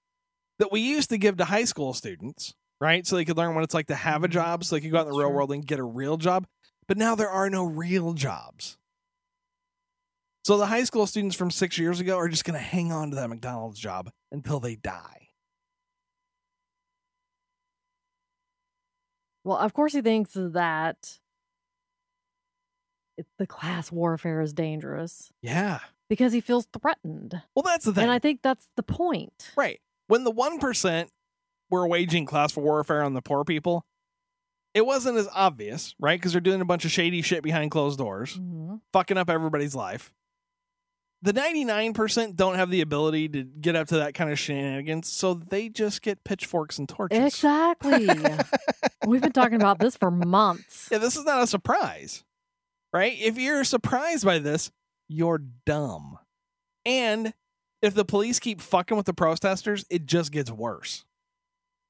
that 0.59 0.71
we 0.71 0.81
used 0.81 1.09
to 1.09 1.17
give 1.17 1.37
to 1.37 1.45
high 1.45 1.63
school 1.63 1.93
students, 1.93 2.53
right? 2.79 3.07
So 3.07 3.15
they 3.15 3.25
could 3.25 3.37
learn 3.37 3.55
what 3.55 3.63
it's 3.63 3.73
like 3.73 3.87
to 3.87 3.95
have 3.95 4.23
a 4.23 4.27
mm-hmm. 4.27 4.33
job, 4.33 4.63
so 4.63 4.75
they 4.75 4.81
could 4.81 4.91
go 4.91 4.99
out 4.99 5.07
in 5.07 5.11
the 5.11 5.17
real 5.17 5.29
Sure. 5.29 5.35
world 5.35 5.51
and 5.51 5.65
get 5.65 5.79
a 5.79 5.83
real 5.83 6.17
job. 6.17 6.45
But 6.87 6.97
now 6.97 7.15
there 7.15 7.29
are 7.29 7.49
no 7.49 7.63
real 7.63 8.13
jobs. 8.13 8.77
So 10.45 10.57
the 10.57 10.67
high 10.67 10.83
school 10.83 11.05
students 11.05 11.35
from 11.35 11.51
six 11.51 11.77
years 11.77 11.99
ago 11.99 12.17
are 12.17 12.27
just 12.29 12.45
going 12.45 12.57
to 12.57 12.65
hang 12.65 12.91
on 12.91 13.09
to 13.11 13.15
that 13.17 13.29
McDonald's 13.29 13.79
job 13.79 14.09
until 14.31 14.59
they 14.59 14.75
die. 14.75 15.27
Well, 19.43 19.57
of 19.57 19.73
course, 19.73 19.93
he 19.93 20.01
thinks 20.01 20.31
that 20.33 21.19
it, 23.17 23.27
the 23.37 23.47
class 23.47 23.91
warfare 23.91 24.41
is 24.41 24.53
dangerous 24.53 25.31
Yeah. 25.41 25.79
because 26.09 26.33
he 26.33 26.41
feels 26.41 26.67
threatened. 26.79 27.41
Well, 27.55 27.63
that's 27.63 27.85
the 27.85 27.93
thing. 27.93 28.03
And 28.03 28.11
I 28.11 28.19
think 28.19 28.41
that's 28.41 28.67
the 28.75 28.83
point. 28.83 29.51
Right. 29.55 29.79
When 30.09 30.23
the 30.23 30.31
1% 30.31 31.07
were 31.69 31.87
waging 31.87 32.25
class 32.25 32.57
warfare 32.57 33.03
on 33.03 33.13
the 33.13 33.21
poor 33.21 33.43
people, 33.43 33.85
it 34.73 34.83
wasn't 34.83 35.19
as 35.19 35.29
obvious, 35.33 35.93
right? 35.99 36.19
Because 36.19 36.31
they're 36.31 36.41
doing 36.41 36.61
a 36.61 36.65
bunch 36.65 36.83
of 36.83 36.89
shady 36.91 37.21
shit 37.21 37.43
behind 37.43 37.69
closed 37.69 37.99
doors, 37.99 38.37
Mhm. 38.37 38.81
fucking 38.91 39.17
up 39.17 39.29
everybody's 39.29 39.75
life. 39.75 40.11
The 41.21 41.31
99% 41.33 42.35
don't 42.35 42.55
have 42.55 42.71
the 42.71 42.81
ability 42.81 43.29
to 43.29 43.43
get 43.43 43.75
up 43.75 43.87
to 43.89 43.97
that 43.97 44.15
kind 44.15 44.31
of 44.31 44.39
shenanigans, 44.39 45.09
so 45.11 45.35
they 45.35 45.69
just 45.69 46.01
get 46.01 46.23
pitchforks 46.23 46.79
and 46.79 46.89
torches. 46.89 47.19
Exactly. 47.19 48.07
We've 49.05 49.21
been 49.21 49.31
talking 49.33 49.55
about 49.61 49.77
this 49.77 49.95
for 49.95 50.09
months. 50.09 50.87
Yeah, 50.91 50.97
this 50.97 51.17
is 51.17 51.25
not 51.25 51.43
a 51.43 51.47
surprise, 51.47 52.23
right? 52.91 53.15
If 53.19 53.37
you're 53.37 53.63
surprised 53.63 54.25
by 54.25 54.39
this, 54.39 54.71
you're 55.07 55.39
dumb. 55.65 56.17
And 56.85 57.33
if 57.81 57.93
the 57.93 58.05
police 58.05 58.39
keep 58.39 58.61
fucking 58.61 58.95
with 58.97 59.05
the 59.05 59.13
protesters, 59.13 59.85
it 59.89 60.05
just 60.05 60.31
gets 60.31 60.51
worse, 60.51 61.05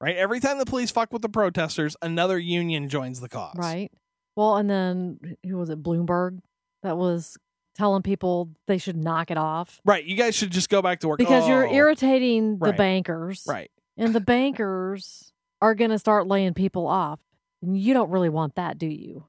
right? 0.00 0.16
Every 0.16 0.40
time 0.40 0.58
the 0.58 0.66
police 0.66 0.90
fuck 0.90 1.12
with 1.12 1.22
the 1.22 1.28
protesters, 1.28 1.96
another 2.02 2.38
union 2.38 2.88
joins 2.88 3.20
the 3.20 3.28
cause. 3.28 3.56
Right. 3.56 3.90
Well, 4.36 4.56
and 4.56 4.70
then 4.70 5.36
who 5.44 5.58
was 5.58 5.70
it? 5.70 5.82
Bloomberg 5.82 6.40
that 6.82 6.96
was 6.96 7.36
telling 7.76 8.02
people 8.02 8.50
they 8.66 8.78
should 8.78 8.96
knock 8.96 9.30
it 9.30 9.36
off 9.38 9.80
Right. 9.84 10.04
You 10.04 10.16
guys 10.16 10.34
should 10.34 10.50
just 10.50 10.68
go 10.68 10.82
back 10.82 11.00
to 11.00 11.08
work 11.08 11.18
because 11.18 11.48
you're 11.48 11.68
Oh, 11.68 11.72
irritating 11.72 12.58
the 12.58 12.66
right. 12.70 12.76
bankers. 12.76 13.44
Right. 13.48 13.70
And 13.96 14.14
the 14.14 14.20
bankers 14.20 15.32
are 15.62 15.74
going 15.74 15.90
to 15.90 15.98
start 15.98 16.26
laying 16.26 16.54
people 16.54 16.86
off. 16.86 17.20
And 17.62 17.76
you 17.78 17.92
don't 17.94 18.10
really 18.10 18.28
want 18.28 18.54
that, 18.56 18.78
do 18.78 18.86
you? 18.86 19.24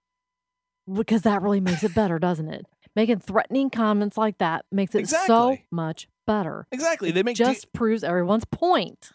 Because 0.91 1.21
that 1.23 1.41
really 1.41 1.59
makes 1.59 1.83
it 1.83 1.93
better, 1.93 2.17
doesn't 2.19 2.47
it? 2.49 2.65
Making 2.95 3.19
threatening 3.19 3.69
comments 3.69 4.17
like 4.17 4.37
that 4.39 4.65
makes 4.71 4.95
it 4.95 5.07
so 5.07 5.57
much 5.69 6.07
better. 6.31 6.65
Exactly. 6.71 7.11
They 7.11 7.23
make 7.23 7.35
de- 7.35 7.43
Just 7.45 7.73
proves 7.73 8.03
everyone's 8.03 8.45
point. 8.45 9.11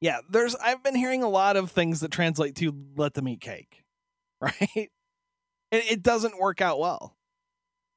Yeah, 0.00 0.18
there's 0.30 0.54
I've 0.54 0.82
been 0.82 0.94
hearing 0.94 1.22
a 1.22 1.28
lot 1.28 1.56
of 1.56 1.70
things 1.70 2.00
that 2.00 2.10
translate 2.10 2.54
to 2.56 2.72
let 2.96 3.14
them 3.14 3.28
eat 3.28 3.40
cake. 3.40 3.82
Right? 4.40 4.68
It, 4.74 4.90
it 5.92 6.02
doesn't 6.02 6.38
work 6.40 6.62
out 6.62 6.78
well. 6.80 7.14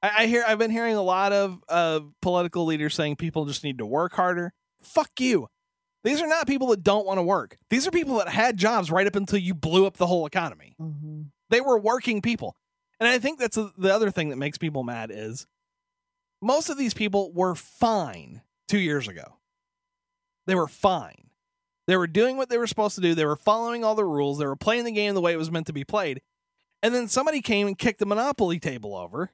I, 0.01 0.23
I 0.23 0.25
hear 0.25 0.43
I've 0.45 0.57
been 0.57 0.71
hearing 0.71 0.95
a 0.95 1.01
lot 1.01 1.31
of 1.31 1.63
uh, 1.69 2.01
political 2.21 2.65
leaders 2.65 2.93
saying 2.95 3.15
people 3.15 3.45
just 3.45 3.63
need 3.63 3.77
to 3.77 3.85
work 3.85 4.11
harder. 4.13 4.51
Fuck 4.81 5.11
you. 5.19 5.47
These 6.03 6.21
are 6.21 6.27
not 6.27 6.47
people 6.47 6.67
that 6.67 6.83
don't 6.83 7.05
want 7.05 7.19
to 7.19 7.23
work. 7.23 7.57
These 7.69 7.87
are 7.87 7.91
people 7.91 8.17
that 8.17 8.27
had 8.27 8.57
jobs 8.57 8.91
right 8.91 9.07
up 9.07 9.15
until 9.15 9.39
you 9.39 9.53
blew 9.55 9.85
up 9.85 9.95
the 9.95 10.07
whole 10.07 10.25
economy. 10.25 10.75
hmm 10.77 11.21
They 11.49 11.61
were 11.61 11.79
working 11.79 12.21
people. 12.21 12.57
And 12.99 13.07
I 13.07 13.19
think 13.19 13.39
that's 13.39 13.57
the 13.77 13.93
other 13.93 14.11
thing 14.11 14.27
that 14.29 14.37
makes 14.37 14.57
people 14.57 14.83
mad 14.83 15.09
is 15.13 15.47
most 16.41 16.69
of 16.69 16.77
these 16.77 16.93
people 16.93 17.31
were 17.33 17.55
fine 17.55 18.41
2 18.67 18.77
years 18.79 19.07
ago. 19.07 19.39
They 20.47 20.55
were 20.55 20.67
fine. 20.67 21.29
They 21.87 21.97
were 21.97 22.07
doing 22.07 22.37
what 22.37 22.49
they 22.49 22.57
were 22.57 22.67
supposed 22.67 22.95
to 22.95 23.01
do. 23.01 23.13
They 23.13 23.25
were 23.25 23.35
following 23.35 23.83
all 23.83 23.95
the 23.95 24.05
rules. 24.05 24.39
They 24.39 24.45
were 24.45 24.55
playing 24.55 24.85
the 24.85 24.91
game 24.91 25.13
the 25.13 25.21
way 25.21 25.33
it 25.33 25.37
was 25.37 25.51
meant 25.51 25.67
to 25.67 25.73
be 25.73 25.83
played. 25.83 26.21
And 26.81 26.93
then 26.93 27.07
somebody 27.07 27.41
came 27.41 27.67
and 27.67 27.77
kicked 27.77 27.99
the 27.99 28.05
monopoly 28.05 28.59
table 28.59 28.95
over. 28.95 29.31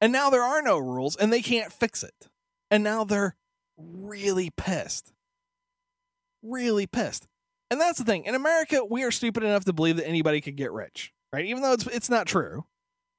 And 0.00 0.12
now 0.12 0.30
there 0.30 0.42
are 0.42 0.62
no 0.62 0.78
rules 0.78 1.16
and 1.16 1.32
they 1.32 1.42
can't 1.42 1.72
fix 1.72 2.02
it. 2.02 2.28
And 2.70 2.82
now 2.82 3.04
they're 3.04 3.36
really 3.76 4.50
pissed. 4.50 5.12
Really 6.42 6.86
pissed. 6.86 7.28
And 7.70 7.80
that's 7.80 7.98
the 7.98 8.04
thing. 8.04 8.24
In 8.24 8.34
America, 8.34 8.84
we 8.84 9.04
are 9.04 9.10
stupid 9.10 9.42
enough 9.42 9.64
to 9.64 9.72
believe 9.72 9.96
that 9.96 10.08
anybody 10.08 10.40
could 10.40 10.56
get 10.56 10.72
rich, 10.72 11.12
right? 11.32 11.46
Even 11.46 11.62
though 11.62 11.72
it's 11.72 11.86
it's 11.86 12.10
not 12.10 12.26
true. 12.26 12.66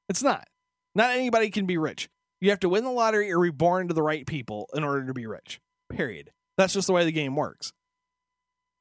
It's 0.09 0.21
not. 0.21 0.47
Not 0.93 1.15
anybody 1.15 1.49
can 1.49 1.65
be 1.65 1.77
rich. 1.77 2.09
You 2.43 2.49
have 2.49 2.59
to 2.59 2.67
win 2.67 2.83
the 2.83 2.91
lottery 2.91 3.31
or 3.31 3.39
be 3.39 3.51
born 3.51 3.87
to 3.87 3.93
the 3.93 4.01
right 4.03 4.27
people 4.27 4.67
in 4.73 4.83
order 4.83 5.07
to 5.07 5.13
be 5.13 5.25
rich. 5.25 5.61
Period. 5.89 6.31
That's 6.57 6.73
just 6.73 6.87
the 6.87 6.93
way 6.93 7.05
the 7.05 7.11
game 7.13 7.37
works. 7.37 7.71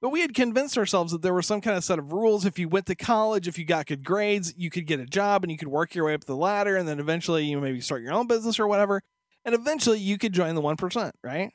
But 0.00 0.08
we 0.08 0.20
had 0.20 0.34
convinced 0.34 0.76
ourselves 0.76 1.12
that 1.12 1.22
there 1.22 1.32
was 1.32 1.46
some 1.46 1.60
kind 1.60 1.76
of 1.76 1.84
set 1.84 2.00
of 2.00 2.10
rules. 2.10 2.44
If 2.44 2.58
you 2.58 2.68
went 2.68 2.86
to 2.86 2.96
college, 2.96 3.46
if 3.46 3.60
you 3.60 3.64
got 3.64 3.86
good 3.86 4.02
grades, 4.02 4.52
you 4.56 4.68
could 4.68 4.88
get 4.88 4.98
a 4.98 5.06
job 5.06 5.44
and 5.44 5.52
you 5.52 5.56
could 5.56 5.68
work 5.68 5.94
your 5.94 6.06
way 6.06 6.14
up 6.14 6.24
the 6.24 6.34
ladder. 6.34 6.76
And 6.76 6.88
then 6.88 6.98
eventually 6.98 7.44
you 7.44 7.60
maybe 7.60 7.80
start 7.80 8.02
your 8.02 8.14
own 8.14 8.26
business 8.26 8.58
or 8.58 8.66
whatever. 8.66 9.00
And 9.44 9.54
eventually 9.54 10.00
you 10.00 10.18
could 10.18 10.32
join 10.32 10.56
the 10.56 10.60
1%, 10.60 11.12
right? 11.22 11.52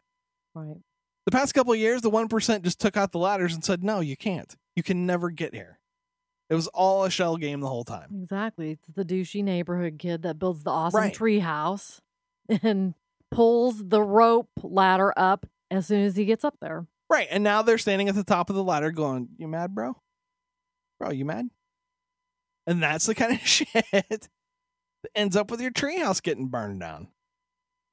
Right. 0.56 0.78
The 1.26 1.32
past 1.32 1.54
couple 1.54 1.74
of 1.74 1.80
years, 1.80 2.04
the 2.04 2.10
1% 2.10 2.62
just 2.62 2.80
took 2.80 2.96
out 2.96 3.12
the 3.12 3.20
ladders 3.20 3.54
and 3.54 3.66
said, 3.66 3.84
no, 3.84 4.00
you 4.00 4.16
can't. 4.16 4.56
You 4.78 4.84
can 4.84 5.06
never 5.06 5.30
get 5.30 5.54
here. 5.54 5.77
It 6.50 6.56
was 6.56 6.68
all 6.68 7.04
a 7.04 7.10
shell 7.12 7.36
game 7.38 7.60
the 7.60 7.68
whole 7.68 7.84
time. 7.84 8.10
Exactly. 8.24 8.72
It's 8.72 8.88
the 8.96 9.04
douchey 9.04 9.44
neighborhood 9.44 9.98
kid 10.00 10.22
that 10.22 10.40
builds 10.40 10.64
the 10.64 10.70
awesome 10.72 11.02
Right. 11.02 11.14
tree 11.14 11.40
house 11.40 12.02
and 12.64 12.94
pulls 13.32 13.84
the 13.86 14.02
rope 14.02 14.50
ladder 14.64 15.14
up 15.18 15.46
as 15.70 15.88
soon 15.88 16.04
as 16.04 16.16
he 16.16 16.24
gets 16.26 16.46
up 16.46 16.56
there. 16.62 16.88
Right. 17.10 17.28
And 17.30 17.44
now 17.44 17.62
they're 17.62 17.78
standing 17.78 18.08
at 18.10 18.16
the 18.16 18.24
top 18.24 18.50
of 18.50 18.56
the 18.56 18.64
ladder 18.64 18.92
going, 18.92 19.30
You 19.38 19.48
mad, 19.48 19.76
bro? 19.76 19.96
Bro, 21.00 21.12
you 21.12 21.26
mad? 21.26 21.50
And 22.66 22.82
that's 22.82 23.06
the 23.06 23.16
kind 23.16 23.34
of 23.34 23.40
shit 23.48 23.68
that 23.84 24.30
ends 25.16 25.36
up 25.36 25.52
with 25.52 25.62
your 25.62 25.72
treehouse 25.72 26.22
getting 26.24 26.48
burned 26.48 26.80
down. 26.80 27.10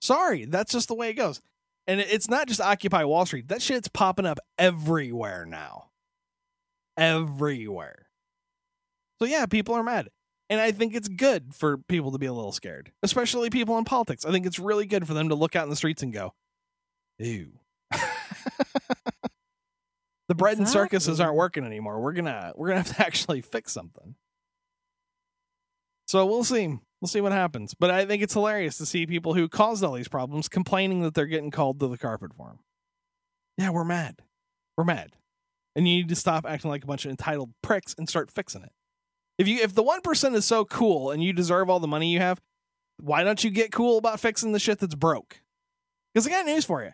Sorry, 0.00 0.44
that's 0.44 0.72
just 0.72 0.88
the 0.88 0.94
way 0.94 1.10
it 1.10 1.14
goes. 1.14 1.40
And 1.86 2.00
it's 2.00 2.28
not 2.28 2.48
just 2.48 2.60
Occupy 2.60 3.04
Wall 3.04 3.26
Street. 3.26 3.48
That 3.48 3.60
shit's 3.62 3.88
popping 3.88 4.26
up 4.26 4.38
everywhere 4.58 5.44
now. 5.44 5.90
Everywhere. 6.96 8.03
So 9.20 9.26
yeah, 9.26 9.46
people 9.46 9.74
are 9.74 9.82
mad. 9.82 10.08
And 10.50 10.60
I 10.60 10.72
think 10.72 10.94
it's 10.94 11.08
good 11.08 11.54
for 11.54 11.78
people 11.78 12.12
to 12.12 12.18
be 12.18 12.26
a 12.26 12.32
little 12.32 12.52
scared, 12.52 12.92
especially 13.02 13.48
people 13.48 13.78
in 13.78 13.84
politics. 13.84 14.26
I 14.26 14.30
think 14.30 14.44
it's 14.44 14.58
really 14.58 14.86
good 14.86 15.06
for 15.06 15.14
them 15.14 15.30
to 15.30 15.34
look 15.34 15.56
out 15.56 15.64
in 15.64 15.70
the 15.70 15.76
streets 15.76 16.02
and 16.02 16.12
go, 16.12 16.34
ew. 17.18 17.52
The 20.28 20.34
bread 20.34 20.58
and 20.58 20.68
circuses 20.68 21.20
aren't 21.20 21.36
working 21.36 21.64
anymore. 21.64 22.00
We're 22.00 22.12
gonna 22.12 22.52
we're 22.56 22.68
gonna 22.68 22.82
have 22.82 22.96
to 22.96 23.02
actually 23.06 23.40
fix 23.40 23.72
something. 23.72 24.14
So 26.06 26.24
we'll 26.26 26.44
see. 26.44 26.78
We'll 27.00 27.08
see 27.08 27.20
what 27.20 27.32
happens. 27.32 27.74
But 27.74 27.90
I 27.90 28.06
think 28.06 28.22
it's 28.22 28.32
hilarious 28.32 28.78
to 28.78 28.86
see 28.86 29.06
people 29.06 29.34
who 29.34 29.48
caused 29.48 29.84
all 29.84 29.92
these 29.92 30.08
problems 30.08 30.48
complaining 30.48 31.02
that 31.02 31.14
they're 31.14 31.26
getting 31.26 31.50
called 31.50 31.80
to 31.80 31.88
the 31.88 31.98
carpet 31.98 32.34
for 32.34 32.48
them. 32.48 32.58
Yeah, 33.58 33.70
we're 33.70 33.84
mad. 33.84 34.20
We're 34.76 34.84
mad. 34.84 35.10
And 35.76 35.86
you 35.86 35.96
need 35.96 36.08
to 36.08 36.16
stop 36.16 36.46
acting 36.46 36.70
like 36.70 36.84
a 36.84 36.86
bunch 36.86 37.04
of 37.04 37.10
entitled 37.10 37.50
pricks 37.62 37.94
and 37.98 38.08
start 38.08 38.30
fixing 38.30 38.62
it. 38.62 38.72
If 39.38 39.48
you 39.48 39.58
if 39.58 39.74
the 39.74 39.82
one 39.82 40.00
percent 40.00 40.34
is 40.36 40.44
so 40.44 40.64
cool 40.64 41.10
and 41.10 41.22
you 41.22 41.32
deserve 41.32 41.68
all 41.68 41.80
the 41.80 41.88
money 41.88 42.12
you 42.12 42.20
have, 42.20 42.40
why 42.98 43.24
don't 43.24 43.42
you 43.42 43.50
get 43.50 43.72
cool 43.72 43.98
about 43.98 44.20
fixing 44.20 44.52
the 44.52 44.58
shit 44.58 44.78
that's 44.78 44.94
broke? 44.94 45.40
Because 46.12 46.26
I 46.26 46.30
got 46.30 46.46
news 46.46 46.64
for 46.64 46.82
you. 46.82 46.92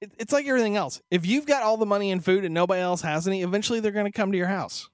It, 0.00 0.12
it's 0.18 0.32
like 0.32 0.46
everything 0.46 0.76
else. 0.76 1.00
If 1.10 1.26
you've 1.26 1.46
got 1.46 1.62
all 1.62 1.76
the 1.76 1.86
money 1.86 2.10
and 2.10 2.24
food 2.24 2.44
and 2.44 2.54
nobody 2.54 2.80
else 2.80 3.02
has 3.02 3.26
any, 3.26 3.42
eventually 3.42 3.80
they're 3.80 3.92
going 3.92 4.06
to 4.06 4.12
come 4.12 4.32
to 4.32 4.38
your 4.38 4.48
house 4.48 4.88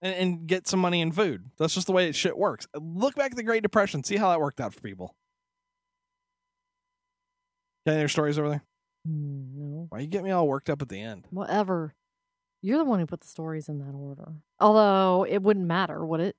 and, 0.00 0.14
and 0.14 0.46
get 0.46 0.66
some 0.66 0.80
money 0.80 1.02
and 1.02 1.14
food. 1.14 1.44
That's 1.58 1.74
just 1.74 1.86
the 1.86 1.92
way 1.92 2.08
it 2.08 2.14
shit 2.14 2.36
works. 2.36 2.66
Look 2.74 3.14
back 3.16 3.32
at 3.32 3.36
the 3.36 3.42
Great 3.42 3.62
Depression. 3.62 4.04
See 4.04 4.16
how 4.16 4.30
that 4.30 4.40
worked 4.40 4.60
out 4.60 4.74
for 4.74 4.80
people. 4.80 5.14
Got 7.86 7.92
any 7.92 8.00
other 8.02 8.08
stories 8.08 8.38
over 8.38 8.48
there? 8.48 8.64
Mm, 9.08 9.54
no. 9.54 9.86
Why 9.88 10.00
you 10.00 10.06
get 10.06 10.24
me 10.24 10.30
all 10.30 10.48
worked 10.48 10.70
up 10.70 10.82
at 10.82 10.88
the 10.88 11.00
end? 11.00 11.26
Whatever. 11.30 11.94
You're 12.62 12.78
the 12.78 12.84
one 12.84 12.98
who 12.98 13.06
put 13.06 13.20
the 13.20 13.28
stories 13.28 13.68
in 13.68 13.78
that 13.78 13.94
order. 13.94 14.32
Although 14.58 15.26
it 15.28 15.42
wouldn't 15.42 15.66
matter, 15.66 16.04
would 16.04 16.20
it? 16.20 16.36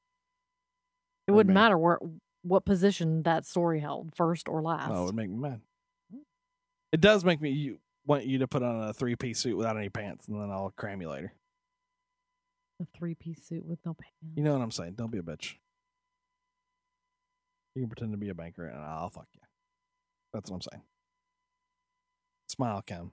It 1.27 1.32
What 1.32 1.34
do 1.34 1.34
you 1.34 1.36
wouldn't 1.36 1.53
matter 1.53 1.77
where 1.77 1.99
what 2.41 2.65
position 2.65 3.23
that 3.23 3.45
story 3.45 3.79
held, 3.79 4.15
first 4.15 4.47
or 4.47 4.62
last. 4.62 4.89
Oh, 4.91 5.03
it 5.03 5.05
would 5.08 5.15
make 5.15 5.29
me 5.29 5.38
mad. 5.38 5.62
It 6.91 7.01
does 7.01 7.23
make 7.23 7.39
me 7.41 7.51
you, 7.51 7.79
want 8.05 8.25
you 8.25 8.39
to 8.39 8.47
put 8.47 8.63
on 8.63 8.89
a 8.89 8.93
three 8.93 9.15
piece 9.15 9.39
suit 9.39 9.55
without 9.55 9.77
any 9.77 9.89
pants, 9.89 10.27
and 10.27 10.41
then 10.41 10.49
I'll 10.49 10.73
cram 10.75 11.01
you 11.01 11.10
later. 11.10 11.34
a 12.82 12.86
three 12.97 13.15
piece 13.15 13.43
suit 13.45 13.65
with 13.65 13.79
no 13.86 13.93
pants. 13.93 14.15
You 14.36 14.43
know 14.43 14.53
what 14.53 14.62
I'm 14.62 14.71
saying? 14.71 14.93
Don't 14.93 15.12
be 15.12 15.19
a 15.19 15.23
bitch. 15.23 15.55
You 17.75 17.84
can 17.84 17.89
pretend 17.89 18.12
to 18.13 18.17
be 18.17 18.29
a 18.29 18.34
banker, 18.34 18.65
and 18.65 18.82
I'll 18.82 19.10
fuck 19.10 19.27
you. 19.34 19.41
That's 20.34 20.49
what 20.49 20.58
I'm 20.58 20.62
saying. 20.73 20.84
Smile, 22.47 22.82
Cam. 22.82 23.12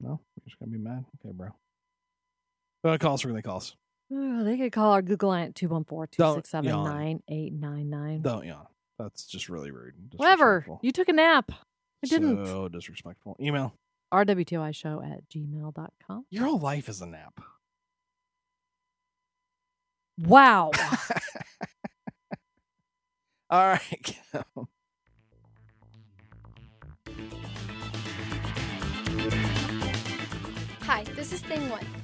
No, 0.00 0.20
you're 0.36 0.44
just 0.44 0.58
gonna 0.58 0.70
be 0.70 0.78
mad. 0.78 1.06
Okay, 1.20 1.32
bro. 1.32 1.48
Uh, 2.84 2.98
call 2.98 3.14
us. 3.14 3.24
We're 3.24 3.30
gonna 3.30 3.42
call 3.42 3.56
us. 3.56 3.74
Oh, 4.12 4.44
they 4.44 4.58
could 4.58 4.72
call 4.72 4.92
our 4.92 5.00
Google 5.02 5.30
line 5.30 5.48
at 5.48 5.54
214 5.54 6.16
Don't 6.18 6.44
267 6.44 6.68
yawn. 6.68 6.84
9899. 6.84 8.22
Don't 8.22 8.44
yawn. 8.46 8.66
That's 8.98 9.24
just 9.24 9.48
really 9.48 9.70
rude. 9.70 9.94
Whatever. 10.16 10.66
You 10.82 10.92
took 10.92 11.08
a 11.08 11.12
nap. 11.12 11.50
I 11.50 12.06
didn't. 12.06 12.44
So 12.46 12.68
disrespectful. 12.68 13.36
Email. 13.40 13.72
RWTI 14.12 14.74
show 14.74 15.02
at 15.02 15.28
gmail.com. 15.30 16.26
Your 16.30 16.44
whole 16.44 16.58
life 16.58 16.88
is 16.88 17.00
a 17.00 17.06
nap. 17.06 17.40
Wow. 20.18 20.70
All 23.50 23.68
right. 23.68 23.80
Cam. 24.04 24.44
Hi, 30.82 31.02
this 31.16 31.32
is 31.32 31.40
Thing 31.40 31.68
One. 31.70 32.03